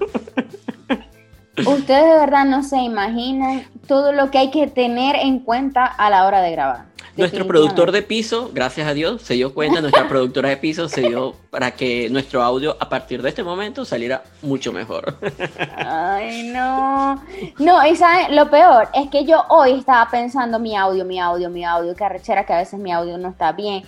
Ustedes 1.66 2.04
de 2.06 2.18
verdad 2.20 2.46
no 2.46 2.64
se 2.64 2.78
imaginan 2.78 3.66
todo 3.88 4.14
lo 4.14 4.32
que 4.32 4.38
hay 4.38 4.52
que 4.52 4.68
tener 4.68 5.16
en 5.18 5.40
cuenta 5.40 5.86
a 5.86 6.10
la 6.10 6.26
hora 6.26 6.42
de 6.42 6.52
grabar. 6.52 6.86
Nuestro 7.20 7.46
productor 7.46 7.92
de 7.92 8.02
piso, 8.02 8.52
gracias 8.54 8.88
a 8.88 8.94
Dios, 8.94 9.22
se 9.22 9.36
dio 9.36 9.54
cuenta, 9.54 9.82
nuestra 9.82 10.08
productora 10.10 10.50
de 10.50 10.58
piso 10.58 10.90
se 10.90 11.02
dio 11.02 11.36
para 11.50 11.72
que 11.72 12.10
nuestro 12.10 12.42
audio 12.42 12.78
a 12.80 12.90
partir 12.90 13.22
de 13.22 13.30
este 13.30 13.44
momento 13.44 13.86
saliera 13.86 14.24
mucho 14.42 14.72
mejor. 14.72 15.18
Ay, 15.78 16.50
no. 16.54 17.22
No, 17.60 17.86
y 17.86 17.96
saben, 17.96 18.36
lo 18.36 18.50
peor 18.50 18.88
es 18.94 19.10
que 19.10 19.26
yo 19.26 19.44
hoy 19.50 19.74
estaba 19.74 20.10
pensando 20.10 20.60
mi 20.60 20.76
audio, 20.76 21.06
mi 21.06 21.20
audio, 21.20 21.50
mi 21.50 21.66
audio, 21.66 21.96
que 21.96 22.04
arrechera 22.04 22.46
que 22.46 22.54
a 22.54 22.58
veces 22.58 22.80
mi 22.80 22.92
audio 22.92 23.18
no 23.18 23.30
está 23.30 23.52
bien. 23.52 23.84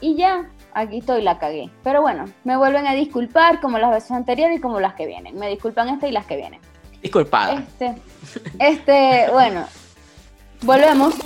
Y 0.00 0.16
ya, 0.16 0.48
aquí 0.72 0.98
estoy, 0.98 1.22
la 1.22 1.38
cagué. 1.38 1.70
Pero 1.82 2.02
bueno, 2.02 2.24
me 2.44 2.56
vuelven 2.56 2.86
a 2.86 2.94
disculpar 2.94 3.60
como 3.60 3.78
las 3.78 3.90
veces 3.90 4.12
anteriores 4.12 4.58
y 4.58 4.60
como 4.60 4.80
las 4.80 4.94
que 4.94 5.06
vienen. 5.06 5.38
Me 5.38 5.48
disculpan 5.48 5.88
esta 5.88 6.08
y 6.08 6.12
las 6.12 6.26
que 6.26 6.36
vienen. 6.36 6.60
Disculpada. 7.02 7.54
Este, 7.54 7.94
este, 8.58 9.26
bueno, 9.32 9.64
volvemos. 10.62 11.14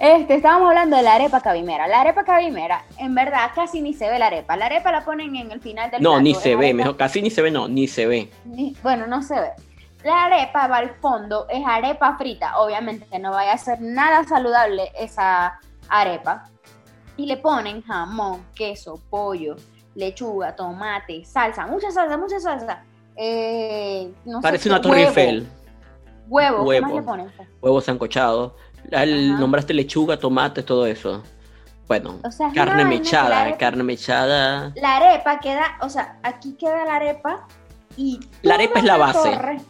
Este, 0.00 0.36
estábamos 0.36 0.68
hablando 0.70 0.96
de 0.96 1.02
la 1.02 1.14
arepa 1.16 1.42
cabimera. 1.42 1.86
La 1.86 2.00
arepa 2.00 2.24
cabimera, 2.24 2.84
en 2.96 3.14
verdad, 3.14 3.50
casi 3.54 3.82
ni 3.82 3.92
se 3.92 4.08
ve 4.08 4.18
la 4.18 4.28
arepa. 4.28 4.56
La 4.56 4.66
arepa 4.66 4.90
la 4.90 5.04
ponen 5.04 5.36
en 5.36 5.50
el 5.50 5.60
final 5.60 5.90
del 5.90 6.00
No, 6.02 6.10
plato. 6.12 6.22
ni 6.22 6.34
se 6.34 6.56
ve, 6.56 6.70
arepa- 6.70 6.74
mejor, 6.76 6.96
casi 6.96 7.20
ni 7.20 7.28
se 7.30 7.42
ve, 7.42 7.50
no, 7.50 7.68
ni 7.68 7.86
se 7.86 8.06
ve. 8.06 8.30
ni- 8.46 8.74
bueno, 8.82 9.06
no 9.06 9.22
se 9.22 9.38
ve. 9.38 9.50
La 10.02 10.24
arepa 10.24 10.66
va 10.68 10.78
al 10.78 10.90
fondo, 11.02 11.46
es 11.50 11.62
arepa 11.66 12.16
frita. 12.16 12.58
Obviamente 12.60 13.18
no 13.18 13.32
vaya 13.32 13.52
a 13.52 13.58
ser 13.58 13.78
nada 13.82 14.24
saludable 14.24 14.90
esa 14.98 15.60
arepa. 15.90 16.46
Y 17.18 17.26
le 17.26 17.36
ponen 17.36 17.82
jamón, 17.82 18.42
queso, 18.54 18.98
pollo, 19.10 19.56
lechuga, 19.94 20.56
tomate, 20.56 21.26
salsa, 21.26 21.66
mucha 21.66 21.90
salsa, 21.90 22.16
mucha 22.16 22.40
salsa. 22.40 22.82
Eh, 23.16 24.10
no 24.24 24.40
Parece 24.40 24.70
una 24.70 24.80
Torre 24.80 25.04
huevo, 25.04 25.08
Eiffel, 25.08 25.48
Huevo, 26.28 26.70
¿qué 26.70 26.80
más 26.80 26.92
le 26.94 27.02
ponen? 27.02 27.32
huevos 27.60 27.84
sancochados, 27.84 28.52
el- 28.90 29.30
Ajá. 29.30 29.40
nombraste 29.40 29.74
lechuga, 29.74 30.16
tomate, 30.18 30.62
todo 30.62 30.86
eso. 30.86 31.22
Bueno, 31.88 32.20
O 32.22 32.30
sea, 32.30 32.48
es 32.48 32.54
carne 32.54 32.84
mechada, 32.84 33.44
arepa- 33.46 33.56
carne 33.58 33.82
mechada. 33.82 34.72
La 34.76 34.96
arepa 34.96 35.40
queda, 35.40 35.76
o 35.80 35.88
sea, 35.88 36.18
aquí 36.22 36.54
queda 36.54 36.84
la 36.84 36.96
arepa 36.96 37.46
y 37.96 38.20
La 38.42 38.54
arepa 38.54 38.78
es 38.78 38.84
la 38.84 38.96
base. 38.96 39.30
torre- 39.30 39.60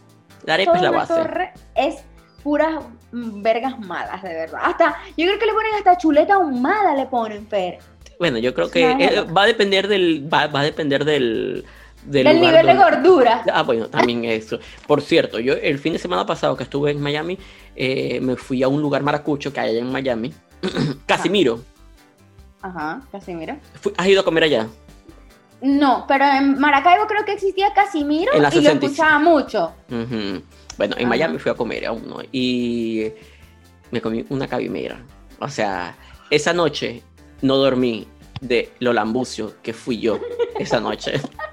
La 0.45 0.53
arepa 0.53 0.75
es 0.75 0.81
la 0.83 0.91
base. 0.91 1.13
torre 1.15 1.53
es 1.75 2.03
puras 2.43 2.83
mm, 3.11 3.41
vergas 3.41 3.79
malas, 3.79 4.21
de 4.23 4.33
verdad. 4.33 4.59
Hasta, 4.63 4.95
yo 5.17 5.25
creo 5.25 5.39
que 5.39 5.45
le 5.47 5.53
ponen 5.53 5.73
hasta 5.77 5.97
chuleta 5.97 6.35
ahumada, 6.35 6.95
le 6.95 7.05
ponen, 7.07 7.45
Fer. 7.47 7.79
Bueno, 8.19 8.37
yo 8.37 8.53
creo 8.53 8.69
que 8.69 8.91
eh, 8.91 9.21
va 9.35 9.43
a 9.43 9.45
depender 9.47 9.87
del, 9.87 10.29
va, 10.31 10.45
va 10.47 10.59
a 10.59 10.63
depender 10.63 11.03
del, 11.05 11.65
del, 12.05 12.23
lugar 12.25 12.63
nivel 12.63 12.65
de 12.67 12.83
gordura. 12.83 13.43
Ah, 13.51 13.63
bueno, 13.63 13.87
también 13.87 14.25
eso. 14.25 14.59
Por 14.87 15.01
cierto, 15.01 15.39
yo 15.39 15.53
el 15.53 15.77
fin 15.79 15.93
de 15.93 15.99
semana 15.99 16.25
pasado 16.25 16.55
que 16.57 16.63
estuve 16.63 16.91
en 16.91 17.01
Miami, 17.01 17.37
eh, 17.75 18.19
me 18.21 18.35
fui 18.35 18.63
a 18.63 18.67
un 18.67 18.81
lugar 18.81 19.03
maracucho 19.03 19.51
que 19.53 19.59
hay 19.59 19.69
allá 19.71 19.79
en 19.79 19.91
Miami. 19.91 20.33
Casimiro. 21.05 21.61
Ajá, 22.61 23.01
casi 23.11 23.33
mira. 23.33 23.59
Fui- 23.81 23.93
¿Has 23.97 24.07
ido 24.07 24.21
a 24.21 24.23
comer 24.23 24.43
allá? 24.43 24.67
No, 25.61 26.05
pero 26.07 26.25
en 26.25 26.59
Maracaibo 26.59 27.05
creo 27.07 27.23
que 27.23 27.33
existía 27.33 27.71
Casimiro 27.73 28.33
En 28.33 28.41
la 28.41 28.49
y 28.49 28.55
lo 28.55 28.61
65. 28.61 28.85
escuchaba 28.85 29.19
mucho. 29.19 29.73
Bueno, 30.77 30.95
en 30.97 31.01
Ajá. 31.01 31.09
Miami 31.09 31.37
fui 31.39 31.51
a 31.51 31.55
comer 31.55 31.85
a 31.85 31.91
uno 31.91 32.17
y 32.31 33.11
me 33.91 34.01
comí 34.01 34.25
una 34.29 34.47
cabimera. 34.47 34.99
O 35.39 35.47
sea, 35.49 35.95
esa 36.31 36.53
noche 36.53 37.03
no 37.41 37.57
dormí 37.57 38.07
de 38.41 38.71
lo 38.79 38.91
lambucio 38.93 39.53
que 39.61 39.73
fui 39.73 39.99
yo 39.99 40.19
esa 40.59 40.79
noche. 40.79 41.13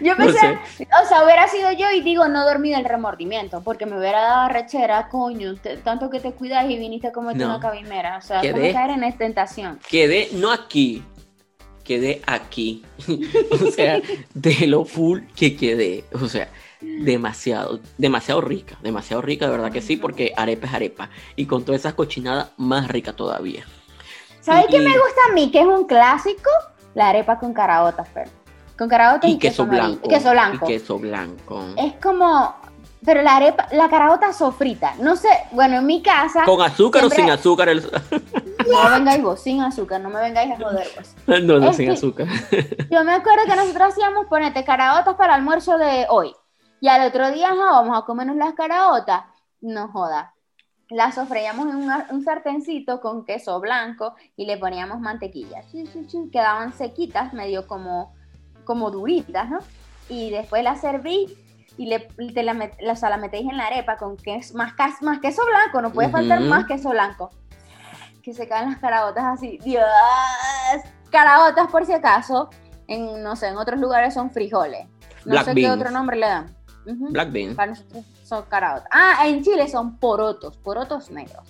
Yo 0.00 0.14
No 0.16 0.24
pensé, 0.24 0.58
sé. 0.76 0.88
o 1.02 1.08
sea, 1.08 1.24
hubiera 1.24 1.46
sido 1.48 1.70
yo 1.72 1.90
y 1.94 2.00
digo, 2.00 2.26
no 2.28 2.44
dormí 2.44 2.70
del 2.70 2.84
remordimiento, 2.84 3.62
porque 3.62 3.86
me 3.86 3.98
hubiera 3.98 4.20
dado 4.22 4.48
rechera, 4.48 5.08
coño, 5.08 5.54
te- 5.56 5.76
tanto 5.78 6.08
que 6.10 6.20
te 6.20 6.32
cuidas 6.32 6.68
y 6.70 6.76
viniste 6.78 7.12
comerte 7.12 7.44
No. 7.44 7.50
una 7.56 7.60
cabimera. 7.60 8.16
O 8.18 8.22
sea, 8.22 8.40
Quedé- 8.40 8.52
¿cómo 8.52 8.72
caer 8.72 8.90
en 8.90 9.04
esta 9.04 9.18
tentación? 9.18 9.78
Quedé, 9.88 10.28
no 10.32 10.50
aquí, 10.52 11.02
quedé 11.84 12.22
aquí. 12.26 12.84
o 13.50 13.70
sea, 13.70 14.00
de 14.34 14.66
lo 14.66 14.84
full 14.84 15.20
que 15.36 15.56
quedé. 15.56 16.04
O 16.12 16.28
sea, 16.28 16.48
demasiado, 16.80 17.80
demasiado 17.98 18.40
rica, 18.40 18.76
demasiado 18.82 19.22
rica, 19.22 19.46
de 19.46 19.52
verdad 19.52 19.70
que 19.72 19.82
sí, 19.82 19.96
porque 19.96 20.32
arepa 20.36 20.66
es 20.66 20.74
arepa. 20.74 21.10
Y 21.36 21.46
con 21.46 21.64
todas 21.64 21.80
esas 21.80 21.94
cochinadas, 21.94 22.52
más 22.56 22.88
rica 22.88 23.12
todavía. 23.12 23.64
¿Sabes 24.40 24.66
qué 24.70 24.78
me 24.78 24.92
gusta 24.92 25.20
a 25.28 25.34
mí? 25.34 25.50
Que 25.50 25.60
es 25.60 25.66
un 25.66 25.86
clásico, 25.86 26.48
la 26.94 27.10
arepa 27.10 27.38
con 27.38 27.52
caraotas, 27.52 28.08
Fer. 28.08 28.28
Con 28.80 28.88
caraotas 28.88 29.28
y, 29.28 29.34
Y 29.34 29.38
queso 29.38 29.66
blanco. 29.66 30.08
Queso 30.08 30.30
blanco. 30.30 30.64
Y 30.64 30.68
queso 30.68 30.98
blanco. 30.98 31.66
Es 31.76 31.92
como, 32.02 32.54
pero 33.04 33.20
la 33.20 33.36
arepa, 33.36 33.68
la 33.72 33.90
caraota 33.90 34.32
sofrita. 34.32 34.94
No 35.00 35.16
sé, 35.16 35.28
bueno, 35.52 35.76
en 35.76 35.84
mi 35.84 36.00
casa. 36.00 36.44
¿Con 36.46 36.62
azúcar 36.62 37.04
o 37.04 37.10
sin 37.10 37.28
azúcar? 37.28 37.68
El... 37.68 37.82
No 37.82 38.90
vengáis 38.90 39.22
vos, 39.22 39.38
sin 39.42 39.60
azúcar, 39.60 40.00
no 40.00 40.08
me 40.08 40.18
vengáis 40.20 40.52
a 40.52 40.56
joder 40.56 40.88
vos. 40.96 41.14
No, 41.42 41.60
no, 41.60 41.74
sin 41.74 41.90
azúcar. 41.90 42.26
Yo 42.90 43.04
me 43.04 43.12
acuerdo 43.12 43.44
que 43.44 43.54
nosotros 43.54 43.88
hacíamos 43.88 44.24
ponete 44.28 44.64
caraotas 44.64 45.14
para 45.14 45.34
el 45.34 45.40
almuerzo 45.40 45.76
de 45.76 46.06
hoy. 46.08 46.34
Y 46.80 46.88
al 46.88 47.06
otro 47.06 47.30
día, 47.32 47.52
vamos 47.52 47.98
a 47.98 48.06
comernos 48.06 48.36
las 48.36 48.54
caraotas. 48.54 49.24
No 49.60 49.88
joda. 49.88 50.32
Las 50.88 51.16
sofreíamos 51.16 51.66
en 51.66 52.16
un 52.16 52.24
sartencito 52.24 53.02
con 53.02 53.26
queso 53.26 53.60
blanco 53.60 54.14
y 54.36 54.46
le 54.46 54.56
poníamos 54.56 55.00
mantequilla. 55.00 55.64
Quedaban 56.32 56.72
sequitas, 56.72 57.34
medio 57.34 57.66
como, 57.66 58.14
como 58.70 58.92
duritas, 58.92 59.50
¿no? 59.50 59.58
Y 60.08 60.30
después 60.30 60.62
las 60.62 60.80
serví 60.80 61.36
y 61.76 61.86
le, 61.86 61.98
te 62.32 62.44
la, 62.44 62.54
la 62.54 63.16
metéis 63.16 63.50
en 63.50 63.56
la 63.56 63.66
arepa 63.66 63.96
con 63.96 64.16
queso, 64.16 64.56
más, 64.56 64.74
más 65.00 65.18
queso 65.18 65.42
blanco, 65.44 65.82
no 65.82 65.92
puede 65.92 66.08
faltar 66.08 66.40
más 66.42 66.66
queso 66.66 66.90
blanco. 66.90 67.30
Que 68.22 68.32
se 68.32 68.46
caen 68.46 68.70
las 68.70 68.78
caraotas 68.78 69.24
así. 69.24 69.58
Dios. 69.64 69.82
Caraotas, 71.10 71.66
por 71.66 71.84
si 71.84 71.92
acaso, 71.92 72.48
en, 72.86 73.24
no 73.24 73.34
sé, 73.34 73.48
en 73.48 73.56
otros 73.56 73.80
lugares 73.80 74.14
son 74.14 74.30
frijoles. 74.30 74.86
No 75.24 75.42
sé 75.42 75.52
qué 75.52 75.68
otro 75.68 75.90
nombre 75.90 76.16
le 76.16 76.26
dan. 76.26 76.56
Black 76.84 77.32
bean. 77.32 77.56
Para 77.56 77.72
nosotros 77.72 78.04
son 78.22 78.44
caraotas. 78.44 78.88
Ah, 78.92 79.26
en 79.26 79.42
Chile 79.42 79.66
son 79.66 79.96
porotos, 79.96 80.56
porotos 80.58 81.10
negros. 81.10 81.42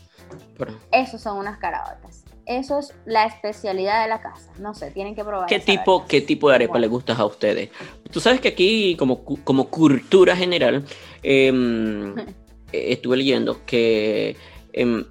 Esos 0.90 1.20
son 1.20 1.36
unas 1.36 1.58
caraotas. 1.58 2.24
Eso 2.46 2.78
es 2.78 2.94
la 3.06 3.26
especialidad 3.26 4.02
de 4.02 4.08
la 4.08 4.20
casa. 4.20 4.50
No 4.58 4.74
sé, 4.74 4.90
tienen 4.90 5.14
que 5.14 5.24
probar. 5.24 5.46
¿Qué 5.46 5.60
tipo, 5.60 6.06
¿qué 6.06 6.20
tipo 6.20 6.48
de 6.48 6.56
arepa 6.56 6.78
le 6.78 6.88
gusta 6.88 7.14
a 7.14 7.24
ustedes? 7.24 7.70
Tú 8.10 8.20
sabes 8.20 8.40
que 8.40 8.48
aquí, 8.48 8.96
como, 8.96 9.24
como 9.24 9.68
cultura 9.68 10.34
general, 10.36 10.84
em, 11.22 12.14
estuve 12.72 13.16
leyendo 13.18 13.64
que 13.64 14.36
em, 14.72 15.04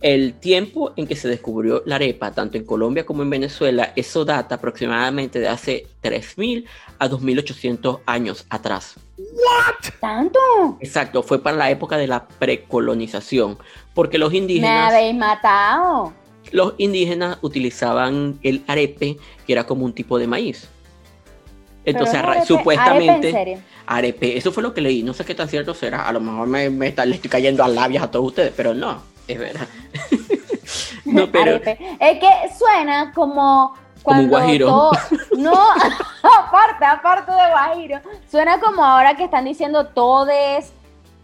el 0.00 0.34
tiempo 0.34 0.92
en 0.96 1.06
que 1.06 1.16
se 1.16 1.28
descubrió 1.28 1.82
la 1.84 1.96
arepa, 1.96 2.30
tanto 2.32 2.56
en 2.56 2.64
Colombia 2.64 3.04
como 3.04 3.22
en 3.22 3.30
Venezuela, 3.30 3.92
eso 3.96 4.24
data 4.24 4.54
aproximadamente 4.54 5.40
de 5.40 5.48
hace 5.48 5.86
3.000 6.02 6.66
a 6.98 7.08
2.800 7.08 8.00
años 8.06 8.46
atrás. 8.48 8.96
¿What? 9.18 9.92
¿Tanto? 10.00 10.38
Exacto, 10.80 11.22
fue 11.22 11.42
para 11.42 11.56
la 11.56 11.70
época 11.70 11.98
de 11.98 12.06
la 12.06 12.26
precolonización, 12.26 13.58
porque 13.94 14.18
los 14.18 14.32
indígenas... 14.32 14.90
Me 14.90 14.96
habéis 14.96 15.16
matado. 15.16 16.14
Los 16.52 16.74
indígenas 16.78 17.38
utilizaban 17.42 18.38
el 18.42 18.64
arepe, 18.66 19.18
que 19.46 19.52
era 19.52 19.64
como 19.64 19.84
un 19.84 19.92
tipo 19.92 20.18
de 20.18 20.26
maíz. 20.26 20.68
Entonces, 21.84 22.20
supuestamente... 22.46 23.62
¿Arepe, 23.86 24.36
eso 24.36 24.52
fue 24.52 24.62
lo 24.62 24.72
que 24.72 24.80
leí, 24.80 25.02
no 25.02 25.12
sé 25.12 25.24
qué 25.24 25.34
tan 25.34 25.48
cierto 25.48 25.74
será, 25.74 26.06
a 26.06 26.12
lo 26.12 26.20
mejor 26.20 26.46
me, 26.46 26.70
me 26.70 26.92
le 26.92 27.14
estoy 27.16 27.28
cayendo 27.28 27.64
a 27.64 27.68
labias 27.68 28.04
a 28.04 28.10
todos 28.12 28.26
ustedes, 28.26 28.52
pero 28.56 28.72
no, 28.72 29.02
es 29.26 29.36
verdad. 29.36 29.66
no, 31.04 31.28
pero... 31.32 31.56
Es 31.56 32.20
que 32.20 32.28
suena 32.56 33.12
como 33.12 33.74
como 34.02 34.20
un 34.20 34.28
guajiro. 34.28 34.90
No, 35.36 35.52
aparte, 36.38 36.84
aparte 36.84 37.32
de 37.32 37.50
guajiro. 37.50 38.00
Suena 38.30 38.60
como 38.60 38.84
ahora 38.84 39.16
que 39.16 39.24
están 39.24 39.44
diciendo 39.44 39.86
todes, 39.88 40.72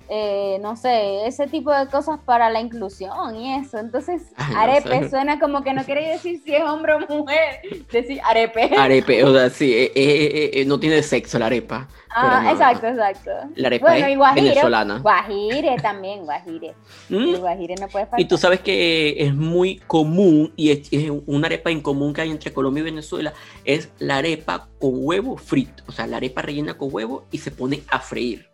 eh, 0.08 0.58
no 0.60 0.76
sé, 0.76 1.26
ese 1.26 1.46
tipo 1.48 1.72
de 1.72 1.88
cosas 1.88 2.20
para 2.24 2.48
la 2.50 2.60
inclusión 2.60 3.36
y 3.36 3.54
eso. 3.54 3.78
Entonces, 3.78 4.22
arepe 4.56 5.08
suena 5.08 5.40
como 5.40 5.62
que 5.62 5.72
no 5.72 5.84
quiere 5.84 6.08
decir 6.08 6.40
si 6.44 6.54
es 6.54 6.62
hombre 6.62 6.94
o 6.94 7.00
mujer, 7.00 7.60
decir 7.90 8.20
arepe. 8.24 8.70
Arepe, 8.78 9.24
o 9.24 9.32
sea, 9.32 9.50
sí, 9.50 9.72
eh, 9.74 9.92
eh, 9.94 10.64
no 10.66 10.78
tiene 10.78 11.02
sexo 11.02 11.38
la 11.38 11.46
arepa. 11.46 11.88
Ah, 12.14 12.50
exacto, 12.50 12.86
exacto. 12.86 13.30
La 13.56 13.66
arepa 13.66 13.90
bueno, 13.90 14.06
es 14.06 14.34
venezolana. 14.34 14.98
Guajire 15.00 15.76
también, 15.82 16.24
guajire. 16.24 16.74
¿Mm? 17.08 17.36
guajire 17.36 17.74
no 17.74 17.88
puede 17.88 18.06
faltar. 18.06 18.20
Y 18.20 18.24
tú 18.26 18.38
sabes 18.38 18.60
que 18.60 19.16
es 19.18 19.34
muy 19.34 19.78
común, 19.86 20.52
y 20.56 20.70
es, 20.70 20.88
una 21.26 21.46
arepa 21.46 21.70
en 21.70 21.80
común 21.80 22.14
que 22.14 22.22
hay 22.22 22.30
entre 22.30 22.52
Colombia 22.52 22.80
y 22.82 22.84
Venezuela, 22.84 23.34
es 23.64 23.90
la 23.98 24.18
arepa 24.18 24.68
con 24.78 24.92
huevo 24.94 25.36
frito. 25.36 25.82
O 25.88 25.92
sea, 25.92 26.06
la 26.06 26.18
arepa 26.18 26.42
rellena 26.42 26.74
con 26.74 26.88
huevo 26.92 27.24
y 27.30 27.38
se 27.38 27.50
pone 27.50 27.82
a 27.88 27.98
freír. 27.98 28.48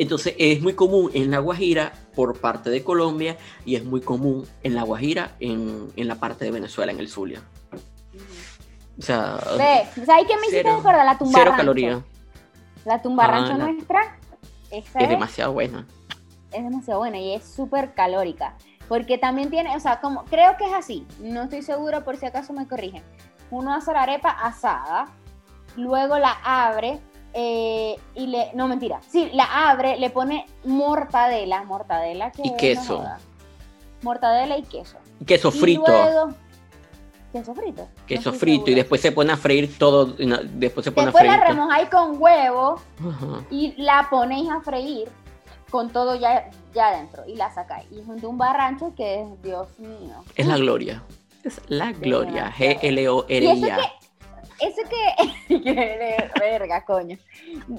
Entonces 0.00 0.34
es 0.38 0.62
muy 0.62 0.72
común 0.72 1.10
en 1.12 1.30
La 1.30 1.40
Guajira 1.40 1.92
por 2.16 2.40
parte 2.40 2.70
de 2.70 2.82
Colombia 2.82 3.36
y 3.66 3.76
es 3.76 3.84
muy 3.84 4.00
común 4.00 4.46
en 4.62 4.74
La 4.74 4.82
Guajira 4.82 5.32
en, 5.40 5.88
en 5.94 6.08
la 6.08 6.14
parte 6.14 6.46
de 6.46 6.50
Venezuela, 6.50 6.90
en 6.90 7.00
el 7.00 7.08
Zulia. 7.10 7.42
O 8.98 9.02
sea, 9.02 9.38
Ve, 9.58 9.86
¿sabes 10.06 10.24
qué 10.26 10.36
me 10.36 10.46
hiciste 10.46 10.62
recordar? 10.62 11.04
La 11.04 11.18
tumba 11.18 11.38
Cero 11.38 11.52
calorías. 11.54 12.00
La 12.86 13.02
tumba 13.02 13.24
ah, 13.26 13.26
rancho 13.26 13.58
nuestra 13.58 14.16
es 14.70 14.90
demasiado 14.94 15.52
buena. 15.52 15.86
Es 16.50 16.64
demasiado 16.64 17.00
buena 17.00 17.18
y 17.18 17.34
es 17.34 17.44
súper 17.44 17.92
calórica. 17.92 18.56
Porque 18.88 19.18
también 19.18 19.50
tiene, 19.50 19.76
o 19.76 19.80
sea, 19.80 20.00
como, 20.00 20.24
creo 20.24 20.56
que 20.56 20.64
es 20.64 20.72
así, 20.72 21.06
no 21.20 21.42
estoy 21.42 21.60
segura 21.60 22.04
por 22.04 22.16
si 22.16 22.24
acaso 22.24 22.54
me 22.54 22.66
corrigen. 22.66 23.02
Uno 23.50 23.74
hace 23.74 23.92
la 23.92 24.04
arepa 24.04 24.30
asada, 24.30 25.08
luego 25.76 26.18
la 26.18 26.38
abre 26.42 27.00
eh, 27.32 27.96
y 28.14 28.26
le, 28.26 28.50
no 28.54 28.66
mentira, 28.68 29.00
sí, 29.08 29.30
la 29.32 29.70
abre, 29.70 29.98
le 29.98 30.10
pone 30.10 30.46
mortadela, 30.64 31.62
mortadela 31.64 32.32
que 32.32 32.42
y 32.44 32.56
queso. 32.56 33.04
mortadela 34.02 34.56
y 34.56 34.62
queso. 34.62 34.98
Queso 35.26 35.50
frito. 35.50 35.84
Luego, 35.86 36.34
Queso 37.32 37.54
frito. 37.54 37.88
Queso 38.08 38.32
frito 38.32 38.70
y 38.72 38.74
después 38.74 39.00
se 39.00 39.12
pone 39.12 39.32
a 39.32 39.36
freír 39.36 39.78
todo. 39.78 40.06
Después 40.06 40.82
se 40.84 40.90
pone 40.90 41.06
después 41.06 41.24
a 41.24 41.28
freír. 41.28 41.30
la 41.30 41.44
remojáis 41.46 41.88
con 41.88 42.20
huevo 42.20 42.80
y 43.50 43.80
la 43.80 44.08
ponéis 44.10 44.50
a 44.50 44.60
freír 44.60 45.08
con 45.70 45.90
todo 45.90 46.16
ya, 46.16 46.50
ya 46.74 46.88
adentro 46.88 47.22
y 47.28 47.36
la 47.36 47.52
sacáis. 47.54 47.86
Y 47.92 48.02
junto 48.04 48.26
a 48.26 48.30
un 48.30 48.38
barrancho 48.38 48.92
que 48.96 49.20
es, 49.20 49.42
Dios 49.42 49.68
mío. 49.78 50.24
Es 50.34 50.46
la 50.46 50.56
gloria. 50.56 51.04
Es 51.44 51.60
la 51.68 51.92
gloria. 51.92 52.52
G-L-O-R-I-A. 52.58 53.78
Eso 54.60 54.82
que. 54.88 55.62
que 55.62 56.30
verga, 56.38 56.84
coño. 56.84 57.16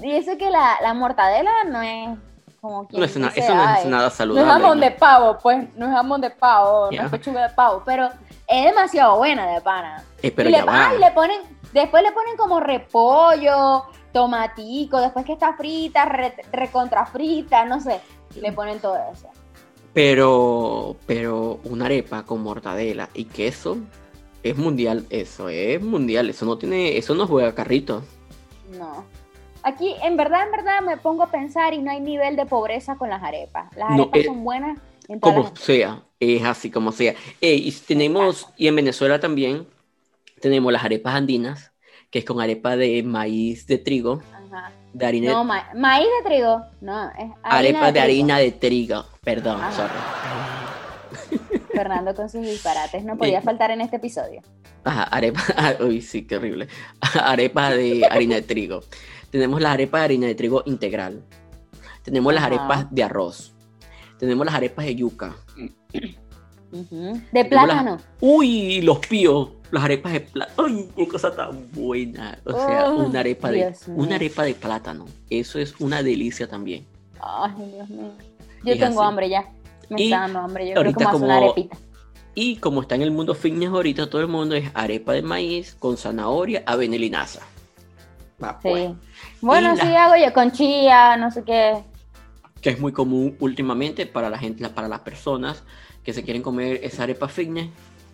Y 0.02 0.12
eso 0.12 0.38
que 0.38 0.50
la, 0.50 0.78
la 0.82 0.94
mortadela 0.94 1.52
no 1.66 1.82
es 1.82 2.18
como 2.62 2.88
no 2.92 3.04
es 3.04 3.10
eso 3.12 3.20
no 3.20 3.28
es 3.28 3.86
nada 3.86 4.10
saludable. 4.12 4.48
No 4.48 4.56
es 4.56 4.62
jamón 4.62 4.80
de 4.80 4.92
pavo, 4.92 5.38
pues, 5.42 5.66
no 5.76 5.88
es 5.88 5.92
jamón 5.94 6.22
de 6.22 6.30
pavo, 6.30 6.92
no 6.92 7.04
es 7.04 7.10
pechuga 7.10 7.48
de 7.48 7.54
pavo, 7.56 7.82
pero 7.84 8.10
es 8.48 8.66
demasiado 8.66 9.18
buena 9.18 9.48
de 9.48 9.62
pana. 9.62 10.04
Eh, 10.22 10.32
pero 10.32 10.50
y, 10.50 10.52
le, 10.52 10.60
y 10.60 11.00
le 11.00 11.12
ponen, 11.12 11.42
después 11.74 12.04
le 12.04 12.12
ponen 12.12 12.38
como 12.38 12.60
repollo, 12.60 13.86
tomatico, 14.14 15.00
después 15.00 15.26
que 15.26 15.34
está 15.34 15.54
frita, 15.54 16.06
recontra 16.52 17.08
frita, 17.08 17.66
no 17.66 17.80
sé, 17.80 18.00
le 18.40 18.52
ponen 18.52 18.80
todo 18.80 18.98
eso. 19.12 19.30
Pero, 19.94 20.96
pero 21.08 21.60
una 21.64 21.86
arepa 21.86 22.24
con 22.24 22.44
mortadela 22.44 23.10
y 23.16 23.26
queso 23.26 23.78
es 24.44 24.58
mundial, 24.58 25.06
eso 25.10 25.50
es 25.50 25.82
mundial, 25.82 26.30
eso 26.30 26.46
no 26.46 26.58
tiene, 26.58 26.98
eso 26.98 27.16
no 27.16 27.28
juega 27.28 27.54
carrito. 27.54 28.04
No. 28.78 29.06
Aquí, 29.64 29.94
en 30.02 30.18
verdad, 30.18 30.46
en 30.46 30.52
verdad, 30.52 30.82
me 30.82 30.98
pongo 30.98 31.24
a 31.24 31.32
pensar 31.32 31.74
y 31.74 31.80
no 31.80 31.92
hay 31.92 32.00
nivel 32.00 32.36
de 32.36 32.46
pobreza 32.46 32.96
con 32.96 33.10
las 33.10 33.22
arepas. 33.22 33.76
Las 33.76 33.92
arepas 33.92 34.26
son 34.26 34.44
buenas 34.44 34.80
en 35.08 35.20
todas 35.20 35.36
Como 35.36 35.56
sea, 35.56 36.04
es 36.20 36.44
así 36.44 36.72
como 36.72 36.92
sea. 36.92 37.14
y 37.40 37.72
tenemos, 37.72 38.48
y 38.58 38.68
en 38.68 38.76
Venezuela 38.76 39.20
también, 39.20 39.68
tenemos 40.40 40.74
las 40.74 40.84
arepas 40.84 41.16
andinas, 41.16 41.72
que 42.10 42.20
es 42.20 42.26
con 42.26 42.42
arepa 42.42 42.76
de 42.76 43.04
maíz 43.04 43.68
de 43.68 43.78
trigo. 43.78 44.22
Ajá. 44.34 44.72
De 44.94 45.06
harina 45.06 45.32
no, 45.32 45.44
maíz 45.46 46.08
de 46.22 46.30
trigo. 46.30 46.62
No, 46.82 47.10
es 47.12 47.32
arepa 47.44 47.92
de, 47.92 48.00
harina 48.02 48.40
de 48.40 48.52
trigo. 48.52 49.06
Perdón, 49.24 49.62
sorry. 49.74 50.51
Fernando 51.82 52.14
con 52.14 52.30
sus 52.30 52.42
disparates 52.42 53.04
no 53.04 53.18
podía 53.18 53.42
faltar 53.42 53.72
en 53.72 53.82
este 53.82 53.96
episodio. 53.96 54.42
Ajá, 54.84 55.04
arepa, 55.06 55.42
uy, 55.80 56.00
sí, 56.00 56.28
qué 56.28 56.36
horrible. 56.38 56.68
Arepa 57.24 57.72
de 57.72 58.06
harina 58.06 58.36
de 58.36 58.44
trigo. 58.44 58.82
Tenemos 59.32 59.60
las 59.60 59.74
arepas 59.74 60.02
de 60.02 60.06
harina 60.06 60.28
de 60.28 60.36
trigo 60.36 60.62
integral. 60.68 61.24
Tenemos 62.04 62.34
las 62.36 62.44
arepas 62.44 62.86
de 62.92 63.04
arroz. 63.04 63.56
Tenemos 64.20 64.46
las 64.46 64.54
arepas 64.54 64.86
de 64.86 64.96
yuca. 64.96 65.36
De 67.32 67.46
plátano. 67.46 67.98
Uy, 68.20 68.82
los 68.82 69.00
píos. 69.00 69.50
Las 69.72 69.84
arepas 69.84 70.14
de 70.14 70.20
plátano. 70.22 70.68
Ay, 70.68 70.90
qué 70.96 71.08
cosa 71.08 71.36
tan 71.36 71.72
buena. 71.72 72.38
O 72.46 72.52
sea, 72.52 72.92
una 72.92 73.22
arepa 73.22 73.50
de 73.50 73.74
una 73.88 74.16
arepa 74.18 74.44
de 74.44 74.54
plátano. 74.54 75.06
Eso 75.32 75.58
es 75.58 75.80
una 75.80 76.04
delicia 76.04 76.48
también. 76.48 76.86
Ay, 77.20 77.54
Dios 77.74 77.90
mío. 77.90 78.12
Yo 78.64 78.78
tengo 78.78 79.02
hambre 79.02 79.30
ya. 79.30 79.52
Me 79.92 80.04
está 80.04 80.22
dando 80.22 80.40
hambre. 80.40 80.70
Yo 80.70 80.76
creo 80.76 80.94
que 80.94 81.04
como, 81.04 81.26
una 81.26 81.38
arepita. 81.38 81.78
Y 82.34 82.56
como 82.58 82.82
está 82.82 82.96
en 82.96 83.02
el 83.02 83.12
mundo 83.12 83.36
fitness 83.36 83.70
ahorita, 83.70 84.10
todo 84.10 84.22
el 84.22 84.28
mundo 84.28 84.56
es 84.56 84.72
arepa 84.74 85.14
de 85.14 85.22
maíz 85.22 85.76
con 85.78 85.98
zanahoria, 85.98 86.64
avena 86.66 86.96
y 86.96 87.00
linaza. 87.00 87.42
Pues. 88.62 88.92
Bueno, 89.42 89.76
sí 89.76 89.88
hago 89.96 90.16
yo 90.16 90.34
con 90.34 90.52
chía, 90.52 91.18
no 91.18 91.30
sé 91.30 91.44
qué. 91.44 91.84
Que 92.62 92.72
es 92.72 92.80
muy 92.80 92.92
común 92.92 93.36
últimamente 93.40 94.06
para 94.06 94.30
la 94.30 94.38
gente, 94.38 94.68
para 94.70 94.88
las 94.88 95.02
personas 95.02 95.64
que 96.04 96.14
se 96.14 96.24
quieren 96.24 96.42
comer 96.42 96.80
esa 96.84 97.04
arepa 97.04 97.28
fitness, 97.28 97.70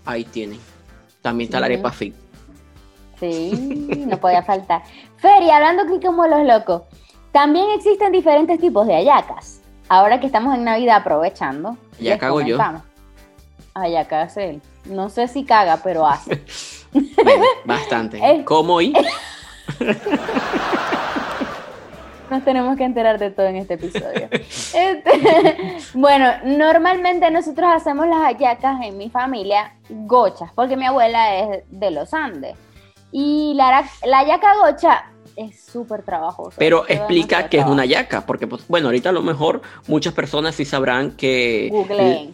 ahí 0.06 0.26
tienen. 0.26 0.60
También 1.22 1.48
está 1.48 1.60
la 1.60 1.68
arepa 1.68 1.92
fit. 1.92 2.16
Sí, 3.20 3.52
no 4.08 4.20
podía 4.20 4.44
faltar. 4.44 4.84
Feri, 5.18 5.50
hablando 5.50 5.84
aquí 5.84 6.06
como 6.06 6.28
los 6.28 6.46
locos. 6.46 6.84
También 7.32 7.70
existen 7.76 8.12
diferentes 8.12 8.60
tipos 8.60 8.88
de 8.88 8.96
hallacas. 8.96 9.62
Ahora 9.89 10.19
que 10.19 10.26
estamos 10.26 10.56
en 10.56 10.63
Navidad 10.63 10.97
aprovechando. 10.97 11.78
Ya 12.00 12.17
cago 12.17 12.41
yo. 12.41 12.58
hace 13.73 14.50
él. 14.50 14.62
No 14.86 15.10
sé 15.10 15.28
si 15.28 15.43
caga, 15.43 15.78
pero 15.84 16.06
hace. 16.08 16.43
Bueno, 17.21 17.43
bastante. 17.65 18.17
Eh. 18.17 18.43
¿Cómo 18.45 18.82
y? 18.82 18.93
Nos 22.30 22.43
tenemos 22.43 22.76
que 22.78 22.84
enterar 22.84 23.19
de 23.19 23.30
todo 23.30 23.45
en 23.45 23.58
este 23.58 23.76
episodio. 23.76 24.30
Este, 24.32 25.78
bueno, 25.93 26.32
normalmente 26.43 27.30
nosotros 27.32 27.69
hacemos 27.71 28.08
las 28.08 28.19
hallacas 28.19 28.82
en 28.84 28.97
mi 28.97 29.10
familia 29.10 29.76
gochas, 29.89 30.52
porque 30.56 30.76
mi 30.76 30.86
abuela 30.86 31.36
es 31.36 31.63
de 31.69 31.91
los 31.91 32.13
Andes. 32.13 32.56
Y 33.12 33.54
la, 33.56 33.86
la 34.06 34.19
hallaca 34.19 34.56
gocha 34.58 35.06
es 35.38 35.62
súper 35.62 36.02
trabajosa. 36.02 36.58
Pero 36.58 36.84
explica 36.88 37.47
qué 37.47 37.60
es 37.60 37.65
una 37.65 37.86
yaca, 37.86 38.26
porque 38.26 38.47
pues, 38.47 38.67
bueno, 38.67 38.88
ahorita 38.88 39.10
a 39.10 39.13
lo 39.13 39.21
mejor 39.21 39.62
muchas 39.88 40.13
personas 40.13 40.56
sí 40.56 40.65
sabrán 40.65 41.12
que 41.12 41.69
Googleen. 41.71 42.34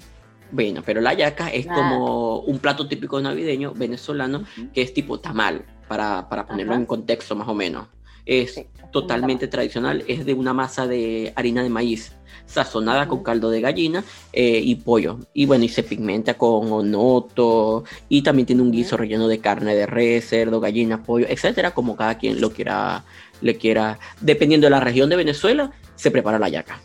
bueno, 0.52 0.82
pero 0.86 1.02
la 1.02 1.14
yaca 1.14 1.50
es 1.50 1.66
Nada. 1.66 1.78
como 1.78 2.40
un 2.40 2.60
plato 2.60 2.88
típico 2.88 3.20
navideño 3.22 3.74
venezolano 3.74 4.44
que 4.74 4.82
es 4.82 4.94
tipo 4.94 5.20
tamal, 5.20 5.66
para, 5.88 6.28
para 6.30 6.48
ponerlo 6.48 6.74
Ajá. 6.74 6.82
en 6.82 6.86
contexto 6.88 7.36
más 7.36 7.48
o 7.48 7.54
menos. 7.54 7.88
Es 8.26 8.54
Sí, 8.56 8.68
totalmente 8.94 9.50
tradicional, 9.50 10.06
es 10.08 10.26
de 10.26 10.34
una 10.34 10.54
masa 10.54 10.88
de 10.88 11.34
harina 11.36 11.64
de 11.64 11.70
maíz, 11.70 12.14
sazonada 12.46 13.08
con 13.08 13.24
caldo 13.24 13.50
de 13.50 13.60
gallina 13.60 14.04
eh, 14.32 14.62
y 14.64 14.76
pollo. 14.76 15.20
Y 15.34 15.46
bueno, 15.46 15.66
y 15.66 15.70
se 15.70 15.84
pigmenta 15.84 16.36
con 16.36 16.72
onoto 16.72 17.84
y 18.08 18.22
también 18.22 18.46
tiene 18.46 18.62
un 18.62 18.72
guiso 18.72 18.96
relleno 18.96 19.28
de 19.28 19.40
carne 19.40 19.76
de 19.76 19.86
res, 19.86 20.30
cerdo, 20.30 20.62
gallina, 20.62 21.04
pollo, 21.04 21.26
etcétera, 21.28 21.72
como 21.72 21.98
cada 21.98 22.18
quien 22.18 22.40
lo 22.40 22.52
quiera, 22.52 23.04
le 23.42 23.58
quiera. 23.58 24.00
Dependiendo 24.22 24.68
de 24.68 24.72
la 24.72 24.80
región 24.80 25.10
de 25.10 25.18
Venezuela, 25.18 25.72
se 25.96 26.12
prepara 26.12 26.40
la 26.40 26.50
yaca. 26.50 26.80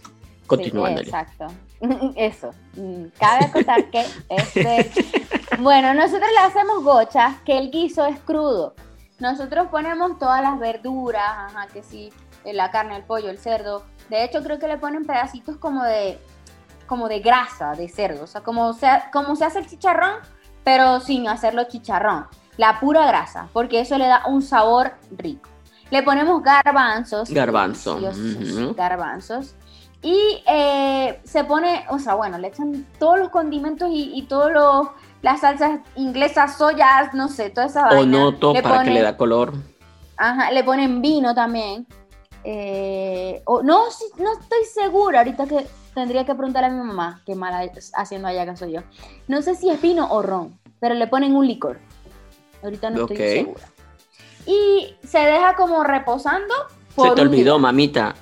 Continuando. 0.47 1.03
Sí, 1.03 1.09
exacto. 1.09 1.47
Eso. 2.17 2.51
Mm, 2.75 3.05
Cabe 3.19 3.45
acotar 3.45 3.91
que 3.91 4.05
este. 4.31 4.91
Bueno, 5.61 5.93
nosotros 5.93 6.29
le 6.33 6.39
hacemos 6.39 6.83
gochas, 6.83 7.37
que 7.45 7.59
el 7.59 7.71
guiso 7.71 8.07
es 8.07 8.19
crudo. 8.21 8.75
Nosotros 9.19 9.69
ponemos 9.69 10.19
todas 10.19 10.43
las 10.43 10.59
verduras, 10.59 11.23
ajá, 11.27 11.67
que 11.73 11.83
sí, 11.83 12.13
eh, 12.45 12.53
la 12.53 12.71
carne, 12.71 12.97
el 12.97 13.03
pollo, 13.03 13.31
el 13.31 13.39
cerdo. 13.39 13.85
De 14.09 14.25
hecho, 14.25 14.43
creo 14.43 14.59
que 14.59 14.69
le 14.69 14.79
ponen 14.79 15.05
pedacitos 15.05 15.57
como 15.57 15.83
de 15.85 16.19
como 16.87 17.07
de 17.09 17.21
grasa 17.21 17.73
de 17.73 17.89
cerdo, 17.89 18.25
o 18.25 18.27
sea, 18.27 18.41
como 18.41 18.73
se, 18.73 18.89
como 19.13 19.37
se 19.37 19.45
hace 19.45 19.59
el 19.59 19.69
chicharrón, 19.69 20.15
pero 20.65 21.01
sin 21.01 21.29
hacerlo 21.29 21.65
chicharrón, 21.65 22.27
la 22.57 22.81
pura 22.81 23.07
grasa, 23.07 23.49
porque 23.53 23.81
eso 23.81 23.99
le 23.99 24.07
da 24.07 24.23
un 24.27 24.41
sabor 24.41 24.95
rico. 25.11 25.49
Le 25.91 26.03
ponemos 26.03 26.43
garbanzos. 26.43 27.31
Garbanzo, 27.31 28.01
deliciosos, 28.01 28.63
ujú. 28.63 28.75
Garbanzos. 28.75 29.55
Y 30.01 30.43
eh, 30.47 31.21
se 31.25 31.45
pone, 31.45 31.85
o 31.91 31.99
sea, 31.99 32.15
bueno, 32.15 32.39
le 32.39 32.49
echan 32.49 32.87
todos 32.99 33.19
los 33.19 33.29
condimentos 33.31 33.89
y, 33.91 34.13
y 34.15 34.23
todos 34.23 34.53
los, 34.53 34.89
las 35.23 35.41
salsas 35.41 35.81
inglesas, 35.97 36.57
soyas, 36.57 37.13
no 37.15 37.29
sé, 37.29 37.51
toda 37.51 37.67
esa 37.67 37.85
vaina. 37.85 38.01
Onoto 38.01 38.53
para 38.55 38.63
que 38.63 38.91
ponen- 38.91 38.95
le 38.95 39.03
da 39.03 39.17
color. 39.17 39.53
Ajá, 40.17 40.51
le 40.51 40.65
ponen 40.65 41.01
vino 41.03 41.35
también. 41.35 41.87
Eh, 42.45 43.43
o- 43.45 43.63
no, 43.63 43.85
no 44.19 44.33
estoy 44.41 44.65
segura, 44.73 45.19
ahorita 45.21 45.47
que 45.47 45.67
tendría 45.95 46.25
que 46.25 46.35
preguntarle 46.35 46.69
a 46.69 46.71
mi 46.73 46.79
mamá, 46.87 47.21
qué 47.27 47.35
mala 47.35 47.63
haciendo 47.95 48.29
allá 48.29 48.57
soy 48.57 48.73
yo. 48.73 48.81
No 49.27 49.43
sé 49.43 49.55
si 49.55 49.69
es 49.71 49.81
vino 49.83 50.07
o 50.11 50.23
ron, 50.23 50.59
pero 50.81 50.95
le 50.95 51.07
ponen 51.09 51.35
un 51.37 51.47
licor. 51.47 51.79
Ahorita 52.63 52.91
no 52.91 53.03
estoy 53.03 53.17
segura. 53.17 53.61
Y 54.47 54.95
se 55.07 55.19
deja 55.19 55.55
como 55.57 55.83
reposando. 55.85 56.55
por 56.95 57.11
Se 57.11 57.15
te 57.15 57.21
olvidó, 57.21 57.55
día. 57.55 57.63
mamita. 57.63 58.15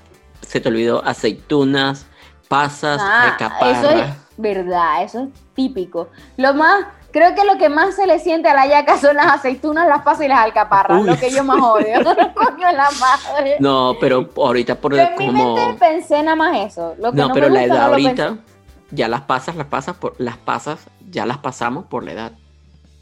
Se 0.43 0.61
te 0.61 0.69
olvidó 0.69 1.03
aceitunas, 1.05 2.07
pasas, 2.49 3.01
Ah, 3.03 3.31
alcaparras. 3.33 3.85
eso 3.85 3.91
es 3.91 4.07
verdad, 4.37 5.03
eso 5.03 5.25
es 5.25 5.29
típico. 5.55 6.11
Lo 6.37 6.55
más, 6.55 6.87
creo 7.11 7.35
que 7.35 7.45
lo 7.45 7.59
que 7.59 7.69
más 7.69 7.97
se 7.97 8.07
le 8.07 8.19
siente 8.19 8.49
a 8.49 8.55
la 8.55 8.67
yaca 8.67 8.99
son 8.99 9.17
las 9.17 9.27
aceitunas, 9.27 9.89
las 9.89 10.03
pasas 10.03 10.27
y 10.27 10.29
las 10.29 10.41
alcaparras, 10.41 11.03
Uy. 11.03 11.05
lo 11.05 11.19
que 11.19 11.31
yo 11.31 11.45
más 11.45 11.61
odio. 11.63 12.01
Coño, 12.35 12.73
la 12.73 12.91
madre. 13.01 13.57
No, 13.61 13.97
pero 14.01 14.31
ahorita 14.37 14.81
por 14.81 14.95
mi 14.95 15.09
como 15.11 15.55
mente 15.55 15.75
pensé 15.75 16.23
nada 16.23 16.37
más 16.37 16.57
eso. 16.67 16.95
Lo 16.99 17.15
que 17.15 17.23
no, 17.23 17.29
no, 17.29 17.33
pero 17.33 17.49
me 17.51 17.51
la 17.51 17.65
edad 17.65 17.89
no 17.89 17.89
ahorita 17.89 18.29
pensé. 18.29 18.43
ya 18.91 19.09
las 19.09 19.23
pasas, 19.23 19.57
las 19.57 19.67
pasas 19.69 19.97
por 19.97 20.15
las 20.19 20.39
pasas, 20.39 20.91
ya 21.01 21.27
las 21.27 21.39
pasamos 21.39 21.87
por 21.87 22.05
la 22.05 22.13
edad. 22.13 22.33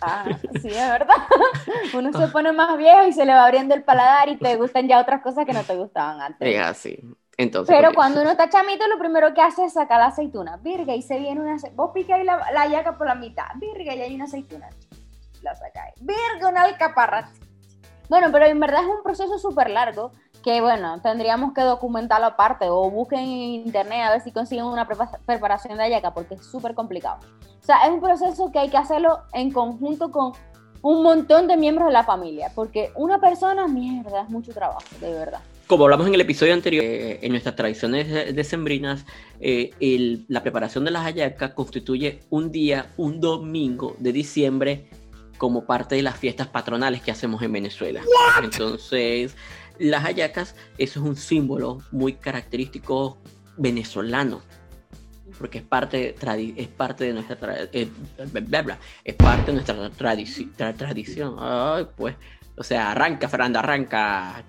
Ah, 0.01 0.38
sí, 0.61 0.68
es 0.68 0.88
verdad. 0.88 1.16
Uno 1.92 2.12
se 2.12 2.29
pone 2.29 2.53
más 2.53 2.77
viejo 2.77 3.07
y 3.07 3.12
se 3.12 3.25
le 3.25 3.33
va 3.33 3.47
abriendo 3.47 3.75
el 3.75 3.85
paladar 3.85 4.29
y 4.29 4.38
te 4.38 4.57
gustan 4.57 4.87
ya 4.88 5.01
otras 5.01 5.23
cosas 5.23 5.47
que 5.47 5.55
no 5.55 5.64
te 5.64 5.77
gustaban 5.77 6.20
antes. 6.20 6.55
Es 6.55 6.61
así. 6.61 6.99
Entonces, 7.37 7.75
Pero 7.77 7.92
cuando 7.94 8.20
uno 8.20 8.31
está 8.31 8.49
chamito, 8.49 8.87
lo 8.87 8.99
primero 8.99 9.35
que 9.35 9.40
hace 9.40 9.64
es 9.64 9.73
sacar 9.73 9.99
la 10.01 10.07
aceituna. 10.07 10.57
Virga, 10.59 10.94
y 10.94 11.03
se 11.03 11.18
viene 11.18 11.40
una 11.40 11.57
Vos 11.75 11.90
picáis 11.92 12.25
la, 12.25 12.51
la 12.53 12.66
yaca 12.68 12.97
por 12.97 13.07
la 13.07 13.14
mitad. 13.14 13.47
Virga, 13.57 13.94
y 13.94 14.03
hay 14.03 14.14
una 14.14 14.25
aceituna. 14.25 14.68
La 15.42 15.55
sacáis. 15.55 15.94
Virga, 16.01 16.49
una 16.49 16.62
alcaparra. 16.62 17.29
Bueno, 18.09 18.29
pero 18.31 18.47
en 18.47 18.61
verdad 18.61 18.83
es 18.83 18.88
un 18.88 19.03
proceso 19.03 19.38
súper 19.38 19.70
largo 19.70 20.12
que, 20.42 20.61
bueno, 20.61 21.01
tendríamos 21.01 21.55
que 21.55 21.62
documentarlo 21.62 22.27
aparte 22.27 22.68
o 22.68 22.90
busquen 22.90 23.20
en 23.20 23.29
internet 23.29 24.03
a 24.05 24.11
ver 24.11 24.20
si 24.20 24.31
consiguen 24.31 24.66
una 24.66 24.87
prepa- 24.87 25.18
preparación 25.25 25.79
de 25.79 25.88
yaca 25.90 26.12
porque 26.12 26.35
es 26.35 26.47
súper 26.47 26.75
complicado. 26.75 27.18
O 27.61 27.64
sea, 27.64 27.79
es 27.87 27.90
un 27.90 28.01
proceso 28.01 28.53
que 28.53 28.59
hay 28.59 28.68
que 28.68 28.77
hacerlo 28.77 29.23
en 29.33 29.51
conjunto 29.51 30.11
con 30.11 30.33
un 30.83 31.03
montón 31.03 31.49
de 31.49 31.57
miembros 31.57 31.87
de 31.88 31.94
la 31.94 32.05
familia 32.05 32.53
porque 32.55 32.92
una 32.94 33.18
persona, 33.18 33.66
mierda, 33.66 34.20
es 34.20 34.29
mucho 34.29 34.53
trabajo, 34.53 34.83
de 35.01 35.14
verdad. 35.14 35.40
Como 35.66 35.85
hablamos 35.85 36.07
en 36.07 36.14
el 36.14 36.20
episodio 36.20 36.53
anterior, 36.53 36.85
eh, 36.85 37.18
en 37.22 37.33
nuestras 37.33 37.57
tradiciones 37.57 38.09
de- 38.11 38.33
decembrinas, 38.33 39.05
eh, 39.40 39.70
el- 39.81 40.24
la 40.29 40.42
preparación 40.42 40.85
de 40.85 40.90
las 40.90 41.05
hallacas 41.05 41.53
constituye 41.53 42.20
un 42.31 42.50
día, 42.53 42.90
un 42.96 43.20
domingo 43.20 43.96
de 43.98 44.12
diciembre, 44.12 44.88
como 45.38 45.64
parte 45.66 45.96
de 45.96 46.03
las 46.03 46.16
fiestas 46.16 46.46
patronales 46.48 47.03
que 47.03 47.11
hacemos 47.11 47.42
en 47.42 47.53
Venezuela. 47.53 48.03
Entonces, 48.42 49.35
las 49.79 50.05
hallacas, 50.05 50.55
eso 50.79 51.00
es 51.00 51.07
un 51.07 51.16
símbolo 51.16 51.79
muy 51.90 52.14
característico 52.14 53.18
venezolano. 53.57 54.42
Porque 55.38 55.59
es 55.59 55.64
parte, 55.64 56.14
es 56.57 56.68
parte 56.68 57.05
de 57.05 57.12
nuestra 57.14 57.40
tra- 57.40 57.68
eh, 57.72 57.88
bla, 58.46 58.62
bla, 58.62 58.79
es 59.03 59.14
parte 59.14 59.46
de 59.46 59.53
nuestra 59.55 59.90
tradici- 59.90 60.53
tra- 60.57 60.77
tradición. 60.77 61.35
Ay, 61.40 61.87
pues, 61.96 62.14
o 62.56 62.62
sea, 62.62 62.92
arranca, 62.92 63.28
Fernanda, 63.28 63.60
arranca. 63.60 64.42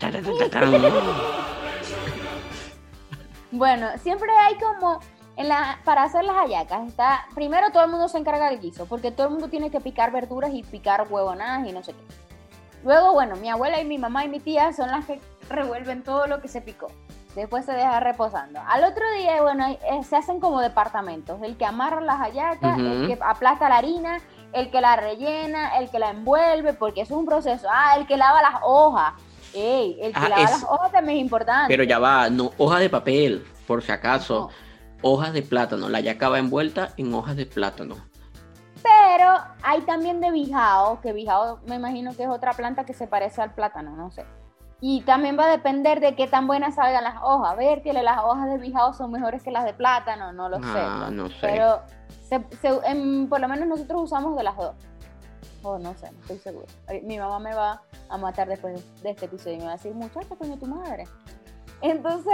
Bueno, 3.52 3.88
siempre 4.02 4.30
hay 4.32 4.56
como 4.56 5.00
en 5.38 5.50
la 5.50 5.80
para 5.84 6.04
hacer 6.04 6.24
las 6.24 6.36
hallacas 6.36 6.88
está 6.88 7.26
primero 7.36 7.70
todo 7.72 7.84
el 7.84 7.92
mundo 7.92 8.08
se 8.08 8.18
encarga 8.18 8.50
del 8.50 8.62
guiso 8.62 8.86
porque 8.86 9.12
todo 9.12 9.28
el 9.28 9.34
mundo 9.34 9.50
tiene 9.50 9.70
que 9.70 9.82
picar 9.82 10.12
verduras 10.12 10.54
y 10.54 10.64
picar 10.64 11.08
huevonadas 11.10 11.68
y 11.68 11.74
no 11.74 11.84
sé 11.84 11.94
qué. 11.94 12.26
Luego, 12.86 13.14
bueno, 13.14 13.36
mi 13.38 13.50
abuela 13.50 13.82
y 13.82 13.86
mi 13.86 13.98
mamá 13.98 14.26
y 14.26 14.30
mi 14.30 14.40
tía 14.40 14.72
son 14.72 14.92
las 14.92 15.06
que 15.06 15.20
revuelven 15.50 16.04
todo 16.04 16.28
lo 16.28 16.40
que 16.40 16.48
se 16.48 16.62
picó. 16.62 16.88
Después 17.36 17.66
se 17.66 17.72
deja 17.74 18.00
reposando. 18.00 18.62
Al 18.66 18.84
otro 18.84 19.04
día, 19.18 19.42
bueno, 19.42 19.68
eh, 19.68 20.04
se 20.08 20.16
hacen 20.16 20.40
como 20.40 20.62
departamentos. 20.62 21.42
El 21.42 21.58
que 21.58 21.66
amarra 21.66 22.00
las 22.00 22.20
hallacas, 22.20 22.78
el 22.78 23.08
que 23.08 23.18
aplasta 23.22 23.68
la 23.70 23.78
harina, 23.78 24.20
el 24.54 24.72
que 24.72 24.82
la 24.82 24.96
rellena, 24.96 25.78
el 25.78 25.90
que 25.90 26.00
la 26.00 26.10
envuelve, 26.12 26.74
porque 26.74 27.02
es 27.02 27.12
un 27.12 27.26
proceso. 27.26 27.68
Ah, 27.72 27.96
el 27.98 28.08
que 28.08 28.18
lava 28.18 28.42
las 28.42 28.62
hojas. 28.64 29.14
Ey, 29.54 29.98
el 30.02 30.12
que 30.14 30.20
Ah, 30.20 30.30
lava 30.30 30.42
es- 30.44 30.52
las 30.52 30.64
hojas 30.64 30.92
también 30.92 31.18
es 31.20 31.24
importante. 31.24 31.68
Pero 31.68 31.84
ya 31.84 32.00
va, 32.00 32.30
no, 32.30 32.52
hojas 32.58 32.80
de 32.80 32.90
papel, 32.90 33.46
por 33.68 33.82
si 33.82 33.92
acaso. 33.92 34.50
No. 34.52 34.66
Hojas 35.02 35.34
de 35.34 35.44
plátano. 35.44 35.88
La 35.90 36.00
yaca 36.00 36.30
va 36.30 36.40
envuelta 36.40 36.90
en 36.98 37.14
hojas 37.14 37.36
de 37.36 37.46
plátano. 37.46 37.96
Pero 38.82 39.34
hay 39.64 39.82
también 39.82 40.22
de 40.22 40.32
bijao, 40.32 41.02
que 41.02 41.12
bijao 41.14 41.60
me 41.66 41.76
imagino 41.76 42.16
que 42.16 42.24
es 42.24 42.30
otra 42.30 42.54
planta 42.54 42.86
que 42.86 42.94
se 42.94 43.08
parece 43.08 43.42
al 43.42 43.54
plátano, 43.54 43.92
no 43.96 44.12
sé. 44.12 44.26
Y 44.82 45.02
también 45.02 45.38
va 45.40 45.46
a 45.46 45.50
depender 45.52 46.00
de 46.00 46.16
qué 46.16 46.28
tan 46.28 46.48
buenas 46.48 46.76
salgan 46.76 47.04
las 47.04 47.16
hojas. 47.24 47.54
A 47.54 47.56
ver, 47.56 47.82
tiene 47.82 48.04
las 48.04 48.20
hojas 48.24 48.50
de 48.50 48.58
bijao 48.58 48.94
son 48.94 49.12
mejores 49.12 49.42
que 49.42 49.50
las 49.52 49.64
de 49.66 49.74
plátano, 49.74 50.34
no 50.34 50.50
lo 50.50 50.58
Ah, 50.62 51.06
sé. 51.08 51.16
no 51.16 51.28
sé. 51.30 51.36
Pero 51.42 51.80
se- 52.22 52.46
se- 52.62 52.82
en- 52.90 53.28
por 53.30 53.40
lo 53.40 53.48
menos 53.48 53.68
nosotros 53.68 54.04
usamos 54.04 54.36
de 54.36 54.44
las 54.44 54.58
dos. 54.58 54.76
O 55.64 55.80
no 55.80 55.94
sé, 55.96 56.12
no 56.12 56.20
estoy 56.22 56.38
segura. 56.40 56.68
Ay, 56.88 57.02
Mi 57.02 57.18
mamá 57.18 57.40
me 57.40 57.56
va 57.56 57.82
a 58.10 58.18
matar 58.18 58.48
después 58.48 58.84
de 59.02 59.10
este 59.10 59.26
episodio 59.26 59.56
y 59.56 59.60
me 59.60 59.66
va 59.66 59.72
a 59.72 59.76
decir, 59.76 59.94
muchacha, 59.96 60.36
coño, 60.36 60.58
tu 60.58 60.68
madre. 60.68 61.06
Entonces, 61.82 62.34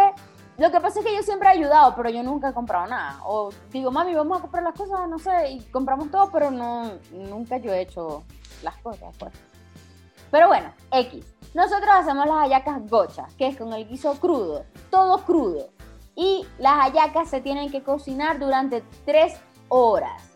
lo 0.58 0.70
que 0.72 0.80
pasa 0.82 1.00
es 1.00 1.06
que 1.06 1.16
yo 1.16 1.22
siempre 1.24 1.48
he 1.48 1.52
ayudado, 1.52 1.96
pero 1.96 2.10
yo 2.10 2.24
nunca 2.24 2.50
he 2.50 2.54
comprado 2.54 2.88
nada. 2.88 3.20
O 3.26 3.50
digo, 3.72 3.92
mami, 3.92 4.14
vamos 4.16 4.40
a 4.40 4.42
comprar 4.42 4.64
las 4.64 4.74
cosas, 4.76 5.08
no 5.08 5.18
sé, 5.20 5.52
y 5.52 5.60
compramos 5.72 6.12
todo, 6.12 6.30
pero 6.32 6.52
no, 6.52 6.92
nunca 7.12 7.58
yo 7.58 7.72
he 7.72 7.82
hecho 7.82 8.24
las 8.64 8.76
cosas, 8.78 9.16
pues. 9.18 9.32
Pero 10.32 10.48
bueno, 10.48 10.74
X. 10.92 11.36
Nosotros 11.54 11.90
hacemos 11.94 12.26
las 12.26 12.38
hallacas 12.38 12.90
gochas, 12.90 13.34
que 13.36 13.48
es 13.48 13.58
con 13.58 13.74
el 13.74 13.88
guiso 13.88 14.14
crudo, 14.20 14.66
todo 14.90 15.26
crudo. 15.26 15.70
Y 16.16 16.46
las 16.58 16.80
hallacas 16.80 17.30
se 17.30 17.42
tienen 17.42 17.70
que 17.70 17.84
cocinar 17.84 18.40
durante 18.40 18.84
tres 19.06 19.36
horas. 19.68 20.32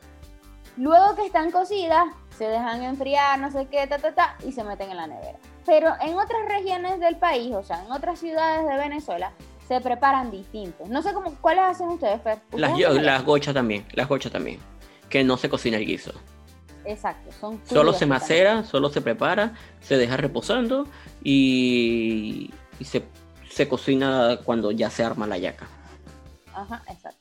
Luego 0.75 1.15
que 1.15 1.25
están 1.25 1.51
cocidas, 1.51 2.07
se 2.37 2.45
dejan 2.45 2.83
enfriar, 2.83 3.39
no 3.39 3.49
sé 3.49 3.67
qué, 3.67 3.87
ta, 3.87 3.97
ta, 3.97 4.13
ta, 4.13 4.37
y 4.45 4.51
se 4.51 4.65
meten 4.65 4.91
en 4.91 4.97
la 4.97 5.07
nevera. 5.07 5.39
Pero 5.65 5.93
en 6.01 6.15
otras 6.15 6.45
regiones 6.49 6.99
del 6.99 7.15
país, 7.15 7.53
o 7.53 7.63
sea, 7.63 7.83
en 7.83 7.91
otras 7.91 8.19
ciudades 8.19 8.67
de 8.67 8.75
Venezuela, 8.75 9.31
se 9.69 9.79
preparan 9.79 10.31
distintos. 10.31 10.89
No 10.89 11.01
sé 11.01 11.13
cómo, 11.13 11.33
¿cuáles 11.39 11.63
hacen 11.63 11.87
ustedes, 11.87 12.21
Fer? 12.21 12.39
Las, 12.51 12.71
¿Ustedes 12.71 12.89
hacen 12.89 13.05
las 13.05 13.23
gochas 13.23 13.53
también, 13.53 13.85
las 13.93 14.09
gochas 14.09 14.33
también. 14.33 14.59
Que 15.09 15.23
no 15.23 15.37
se 15.37 15.49
cocina 15.49 15.77
el 15.77 15.85
guiso. 15.85 16.11
Exacto, 16.85 17.31
son 17.39 17.59
Solo 17.65 17.93
se 17.93 18.05
macera, 18.05 18.63
solo 18.63 18.89
se 18.89 19.01
prepara, 19.01 19.53
se 19.81 19.97
deja 19.97 20.17
reposando 20.17 20.87
y, 21.23 22.51
y 22.79 22.85
se, 22.85 23.03
se 23.49 23.67
cocina 23.67 24.39
cuando 24.43 24.71
ya 24.71 24.89
se 24.89 25.03
arma 25.03 25.25
la 25.27 25.37
yaca. 25.37 25.67
Ajá, 26.53 26.83
exacto. 26.87 27.19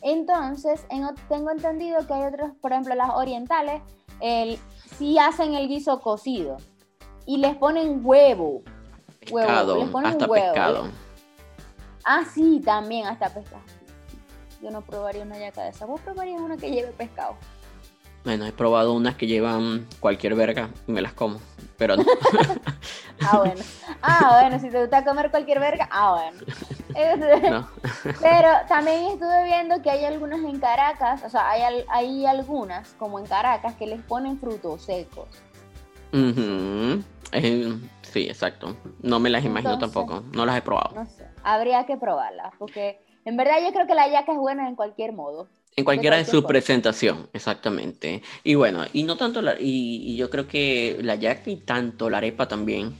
Entonces, 0.00 0.84
en 0.90 1.06
tengo 1.28 1.50
entendido 1.50 2.06
que 2.06 2.12
hay 2.14 2.24
otros, 2.24 2.52
por 2.60 2.72
ejemplo, 2.72 2.94
las 2.94 3.10
orientales, 3.10 3.80
el, 4.20 4.58
sí 4.98 5.18
hacen 5.18 5.54
el 5.54 5.68
guiso 5.68 6.00
cocido 6.00 6.58
y 7.26 7.38
les 7.38 7.56
ponen 7.56 8.00
huevo. 8.02 8.62
Huevo, 9.30 9.46
Pescado, 9.46 9.76
les 9.78 9.88
ponen 9.88 10.12
hasta 10.12 10.26
huevo. 10.26 10.44
pescado. 10.52 10.88
Ah, 12.04 12.24
sí, 12.34 12.60
también, 12.62 13.06
hasta 13.06 13.32
pescado. 13.32 13.62
Yo 14.62 14.70
no 14.70 14.82
probaría 14.82 15.22
una 15.22 15.38
yaca 15.38 15.62
de 15.62 15.70
esa. 15.70 15.86
¿Vos 15.86 16.00
probarías 16.02 16.40
una 16.40 16.56
que 16.56 16.70
lleve 16.70 16.92
pescado? 16.92 17.36
Bueno, 18.24 18.46
he 18.46 18.52
probado 18.52 18.94
unas 18.94 19.16
que 19.16 19.26
llevan 19.26 19.86
cualquier 20.00 20.34
verga 20.34 20.70
y 20.86 20.92
me 20.92 21.02
las 21.02 21.12
como. 21.12 21.40
Pero 21.76 21.96
no. 21.96 22.04
Ah, 23.20 23.38
bueno. 23.38 23.62
Ah, 24.02 24.38
bueno, 24.40 24.58
si 24.58 24.68
te 24.70 24.80
gusta 24.80 25.04
comer 25.04 25.30
cualquier 25.30 25.60
verga, 25.60 25.88
ah, 25.90 26.20
bueno. 26.20 26.40
No. 27.50 27.68
Pero 28.20 28.48
también 28.68 29.04
estuve 29.06 29.44
viendo 29.44 29.80
que 29.82 29.90
hay 29.90 30.04
algunas 30.04 30.40
en 30.40 30.58
Caracas, 30.58 31.22
o 31.24 31.28
sea, 31.28 31.48
hay, 31.48 31.84
hay 31.88 32.26
algunas, 32.26 32.90
como 32.98 33.18
en 33.18 33.26
Caracas, 33.26 33.74
que 33.74 33.86
les 33.86 34.02
ponen 34.02 34.38
frutos 34.38 34.82
secos. 34.82 35.28
Eh, 36.12 37.78
sí, 38.02 38.26
exacto. 38.28 38.76
No 39.00 39.18
me 39.20 39.30
las 39.30 39.44
imagino 39.44 39.74
Entonces- 39.74 39.94
tampoco. 39.94 40.24
No 40.32 40.44
las 40.44 40.56
he 40.56 40.62
probado. 40.62 40.94
No 40.94 41.06
sé, 41.06 41.26
habría 41.42 41.86
que 41.86 41.96
probarlas, 41.96 42.52
porque 42.58 43.00
en 43.24 43.36
verdad 43.36 43.54
yo 43.64 43.72
creo 43.72 43.86
que 43.86 43.94
la 43.94 44.08
yaca 44.08 44.32
es 44.32 44.38
buena 44.38 44.68
en 44.68 44.76
cualquier 44.76 45.12
modo. 45.12 45.48
En 45.76 45.84
cualquiera 45.84 46.16
de 46.16 46.24
cualquier 46.24 46.26
su 46.26 46.42
forma. 46.42 46.48
presentación, 46.48 47.28
exactamente. 47.32 48.22
Y 48.44 48.54
bueno, 48.54 48.84
y 48.92 49.02
no 49.04 49.16
tanto 49.16 49.42
la, 49.42 49.54
y, 49.60 50.02
y 50.12 50.16
yo 50.16 50.30
creo 50.30 50.46
que 50.46 50.98
la 51.02 51.16
yaca 51.16 51.50
y 51.50 51.56
tanto 51.56 52.08
la 52.10 52.18
arepa 52.18 52.46
también 52.48 52.94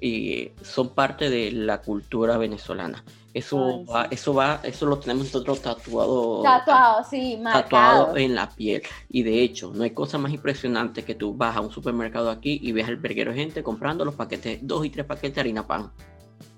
y 0.00 0.50
son 0.62 0.90
parte 0.94 1.30
de 1.30 1.50
la 1.52 1.80
cultura 1.82 2.36
venezolana. 2.38 3.04
Eso 3.32 3.80
Ay, 3.80 3.84
va, 3.92 4.08
sí. 4.08 4.08
eso 4.12 4.34
va, 4.34 4.60
eso 4.62 4.86
lo 4.86 4.98
tenemos 5.00 5.24
nosotros 5.26 5.60
tatuado, 5.60 6.42
Tatuado, 6.42 7.02
sí, 7.10 7.40
tatuado 7.52 8.06
marcado. 8.08 8.16
en 8.16 8.34
la 8.36 8.48
piel. 8.48 8.82
Y 9.08 9.24
de 9.24 9.42
hecho, 9.42 9.72
no 9.74 9.82
hay 9.82 9.90
cosa 9.90 10.18
más 10.18 10.32
impresionante 10.32 11.04
que 11.04 11.16
tú 11.16 11.34
vas 11.34 11.56
a 11.56 11.60
un 11.60 11.72
supermercado 11.72 12.30
aquí 12.30 12.60
y 12.62 12.70
ves 12.72 12.86
al 12.86 12.96
verguero 12.96 13.32
de 13.32 13.38
gente 13.38 13.62
comprando 13.64 14.04
los 14.04 14.14
paquetes, 14.14 14.60
dos 14.62 14.84
y 14.86 14.90
tres 14.90 15.04
paquetes 15.06 15.34
de 15.34 15.40
harina 15.40 15.66
pan. 15.66 15.90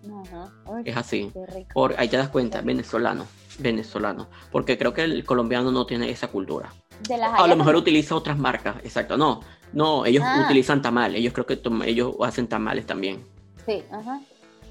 Ajá. 0.05 0.53
Uy, 0.67 0.83
Es 0.85 0.97
así. 0.97 1.33
Por, 1.73 1.95
ahí 1.99 2.09
te 2.09 2.17
das 2.19 2.29
cuenta, 2.29 2.61
venezolano, 2.61 3.27
venezolano. 3.59 4.29
Porque 4.51 4.77
creo 4.79 4.93
que 4.93 5.03
el 5.05 5.25
colombiano 5.25 5.71
no 5.71 5.87
tiene 5.87 6.11
esa 6.11 6.29
cultura. 6.29 6.71
De 7.09 7.17
las 7.19 7.39
A 7.39 7.47
lo 7.47 7.57
mejor 7.57 7.77
utiliza 7.77 8.15
otras 8.15 8.39
marcas, 8.39 8.77
exacto. 8.85 9.17
No, 9.17 9.41
no, 9.73 10.07
ellos 10.07 10.25
Ah. 10.27 10.43
utilizan 10.45 10.81
tamales. 10.83 11.19
Ellos 11.21 11.33
creo 11.33 11.47
que 11.47 11.61
ellos 11.87 12.15
hacen 12.23 12.49
tamales 12.49 12.87
también. 12.87 13.25
Sí, 13.67 13.85
ajá. 13.93 14.21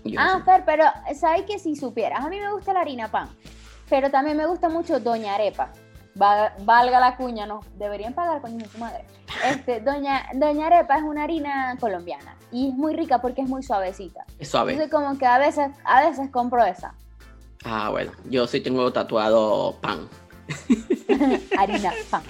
Yo 0.04 0.19
Ah. 0.19 0.41
Fer, 0.45 0.63
pero 0.65 0.84
¿sabes 1.19 1.43
que 1.43 1.60
si 1.60 1.76
supieras? 1.76 2.24
A 2.24 2.30
mí 2.30 2.39
me 2.39 2.52
gusta 2.54 2.74
la 2.74 2.82
harina 2.82 3.10
pan, 3.10 3.30
pero 3.89 4.10
también 4.12 4.38
me 4.38 4.45
gusta 4.45 4.69
mucho 4.69 5.00
Doña 5.00 5.36
Arepa. 5.36 5.71
Va- 6.21 6.54
valga 6.60 7.00
la 7.00 7.17
cuña, 7.17 7.45
no, 7.45 7.60
deberían 7.78 8.13
pagar 8.13 8.41
de 8.41 8.65
su 8.69 8.78
madre. 8.78 9.04
Este, 9.45 9.82
Doña, 9.82 10.28
Doña 10.34 10.67
Arepa 10.67 10.95
es 10.98 11.04
una 11.04 11.24
harina 11.24 11.76
colombiana 11.80 12.36
y 12.52 12.69
es 12.69 12.74
muy 12.74 12.95
rica 12.95 13.19
porque 13.19 13.41
es 13.41 13.50
muy 13.50 13.63
suavecita. 13.63 14.24
Es 14.39 14.48
suave. 14.48 14.71
Entonces 14.74 14.93
como 14.93 15.17
que 15.17 15.26
a 15.26 15.38
veces, 15.39 15.69
a 15.84 16.06
veces 16.08 16.30
compro 16.32 16.63
esa. 16.63 16.93
Ah, 17.63 17.89
bueno, 17.89 18.12
yo 18.30 18.48
sí 18.48 18.60
tengo 18.62 18.91
tatuado 18.91 19.78
pan. 19.82 20.08
harina 21.58 21.91
pan. 22.10 22.22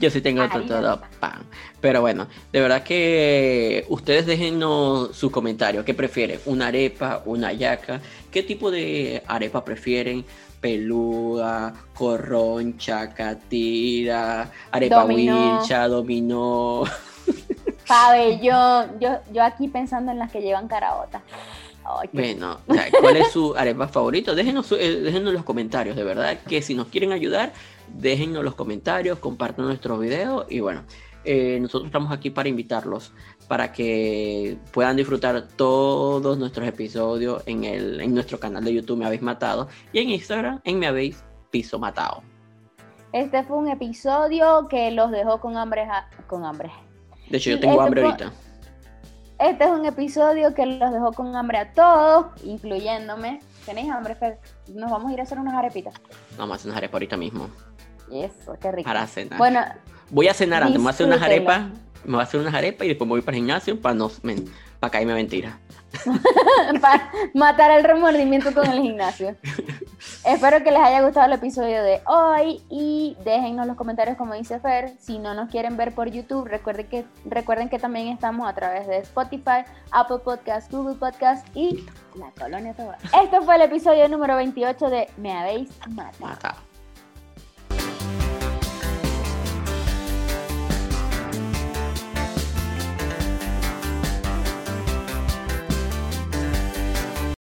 Yo 0.00 0.10
sí 0.10 0.20
tengo 0.20 0.42
harina 0.42 0.66
tatuado 0.66 1.02
pan. 1.20 1.44
Pero 1.80 2.00
bueno, 2.00 2.26
de 2.52 2.60
verdad 2.60 2.82
que 2.82 3.86
ustedes 3.88 4.26
déjennos 4.26 5.16
sus 5.16 5.30
comentarios. 5.30 5.84
¿Qué 5.84 5.94
prefieren? 5.94 6.40
¿Una 6.46 6.68
arepa? 6.68 7.22
¿Una 7.24 7.52
yaca? 7.52 8.00
¿Qué 8.30 8.42
tipo 8.42 8.70
de 8.70 9.22
arepa 9.26 9.64
prefieren? 9.64 10.24
Peluda, 10.60 11.72
corroncha, 11.94 13.14
catira, 13.14 14.50
arepa 14.70 15.02
Dominó. 15.02 15.58
wilcha, 15.58 15.88
dominó. 15.88 16.84
Pabellón. 17.86 18.98
Yo, 19.00 19.18
yo 19.32 19.42
aquí 19.42 19.68
pensando 19.68 20.12
en 20.12 20.18
las 20.18 20.30
que 20.30 20.42
llevan 20.42 20.68
caraota. 20.68 21.22
Ay, 21.98 22.08
qué- 22.08 22.18
Bueno, 22.18 22.58
o 22.66 22.74
sea, 22.74 22.86
¿cuál 23.00 23.16
es 23.16 23.30
su 23.32 23.54
arepa 23.56 23.88
favorito? 23.88 24.34
Déjenos, 24.34 24.70
eh, 24.72 25.00
déjenos 25.00 25.28
en 25.30 25.34
los 25.34 25.44
comentarios, 25.44 25.96
de 25.96 26.04
verdad, 26.04 26.38
que 26.46 26.60
si 26.62 26.74
nos 26.74 26.88
quieren 26.88 27.12
ayudar, 27.12 27.52
déjenos 27.88 28.44
los 28.44 28.54
comentarios, 28.54 29.18
compartan 29.18 29.64
nuestros 29.66 29.98
videos 29.98 30.46
y 30.48 30.60
bueno, 30.60 30.84
eh, 31.24 31.58
nosotros 31.60 31.86
estamos 31.86 32.12
aquí 32.12 32.30
para 32.30 32.48
invitarlos, 32.48 33.12
para 33.48 33.72
que 33.72 34.56
puedan 34.72 34.96
disfrutar 34.96 35.48
todos 35.56 36.38
nuestros 36.38 36.66
episodios 36.66 37.42
en, 37.46 37.64
el, 37.64 38.00
en 38.00 38.14
nuestro 38.14 38.38
canal 38.38 38.64
de 38.64 38.72
YouTube 38.74 38.98
Me 38.98 39.06
Habéis 39.06 39.22
Matado 39.22 39.68
y 39.92 39.98
en 39.98 40.10
Instagram 40.10 40.60
en 40.64 40.78
Me 40.78 40.86
Habéis 40.86 41.22
Piso 41.50 41.78
Matado. 41.78 42.22
Este 43.12 43.42
fue 43.42 43.56
un 43.58 43.68
episodio 43.68 44.68
que 44.68 44.92
los 44.92 45.10
dejó 45.10 45.40
con 45.40 45.56
hambre. 45.56 45.86
Con 46.28 46.44
hambre. 46.44 46.70
De 47.28 47.38
hecho, 47.38 47.50
yo 47.50 47.58
tengo 47.60 47.74
este 47.74 47.84
hambre 47.86 48.00
fue- 48.02 48.10
ahorita. 48.12 48.32
Este 49.40 49.64
es 49.64 49.70
un 49.70 49.86
episodio 49.86 50.52
que 50.54 50.66
los 50.66 50.92
dejó 50.92 51.12
con 51.14 51.34
hambre 51.34 51.56
a 51.56 51.72
todos, 51.72 52.26
incluyéndome. 52.44 53.40
¿Tenéis 53.64 53.90
hambre, 53.90 54.14
Fer? 54.14 54.38
Nos 54.74 54.90
vamos 54.90 55.10
a 55.10 55.14
ir 55.14 55.20
a 55.20 55.22
hacer 55.22 55.38
unas 55.38 55.54
arepitas. 55.54 55.94
Vamos 56.36 56.52
a 56.52 56.56
hacer 56.56 56.66
unas 56.66 56.76
arepas 56.76 56.94
ahorita 56.94 57.16
mismo, 57.16 57.48
Eso, 58.12 58.54
qué 58.60 58.70
rico. 58.70 58.86
para 58.86 59.06
cenar. 59.06 59.38
Bueno, 59.38 59.60
Voy 60.10 60.28
a 60.28 60.34
cenar 60.34 60.62
antes, 60.62 60.76
me 60.76 60.82
voy 60.82 60.88
a 60.88 60.90
hacer 60.90 61.06
unas 61.06 61.22
arepas, 61.22 61.62
me 62.04 62.12
voy 62.12 62.20
a 62.20 62.24
hacer 62.24 62.40
unas 62.40 62.52
arepas 62.52 62.84
y 62.84 62.88
después 62.88 63.06
me 63.06 63.12
voy 63.12 63.22
para 63.22 63.36
el 63.36 63.42
gimnasio 63.42 63.80
para 63.80 63.94
no 63.94 64.10
para 64.78 64.90
caerme 64.90 65.14
mentira. 65.14 65.58
para 66.80 67.10
matar 67.32 67.70
el 67.70 67.84
remordimiento 67.84 68.52
con 68.52 68.66
el 68.70 68.82
gimnasio. 68.82 69.36
Espero 70.30 70.62
que 70.62 70.70
les 70.70 70.80
haya 70.80 71.02
gustado 71.02 71.26
el 71.26 71.32
episodio 71.32 71.82
de 71.82 72.02
hoy 72.06 72.62
y 72.70 73.16
déjennos 73.24 73.66
los 73.66 73.76
comentarios 73.76 74.16
como 74.16 74.34
dice 74.34 74.60
Fer. 74.60 74.92
Si 75.00 75.18
no 75.18 75.34
nos 75.34 75.50
quieren 75.50 75.76
ver 75.76 75.92
por 75.92 76.08
YouTube, 76.08 76.46
recuerden 76.46 76.86
que, 76.86 77.04
recuerden 77.24 77.68
que 77.68 77.80
también 77.80 78.06
estamos 78.06 78.48
a 78.48 78.54
través 78.54 78.86
de 78.86 78.98
Spotify, 78.98 79.64
Apple 79.90 80.18
Podcast, 80.18 80.70
Google 80.70 80.94
Podcast 80.94 81.44
y 81.56 81.84
La 82.14 82.30
Colonia 82.38 82.74
Tobar. 82.74 82.98
Este 83.20 83.40
fue 83.40 83.56
el 83.56 83.62
episodio 83.62 84.08
número 84.08 84.36
28 84.36 84.88
de 84.88 85.08
Me 85.16 85.32
Habéis 85.32 85.68
Matado. 85.88 86.12
Matado. 86.20 86.69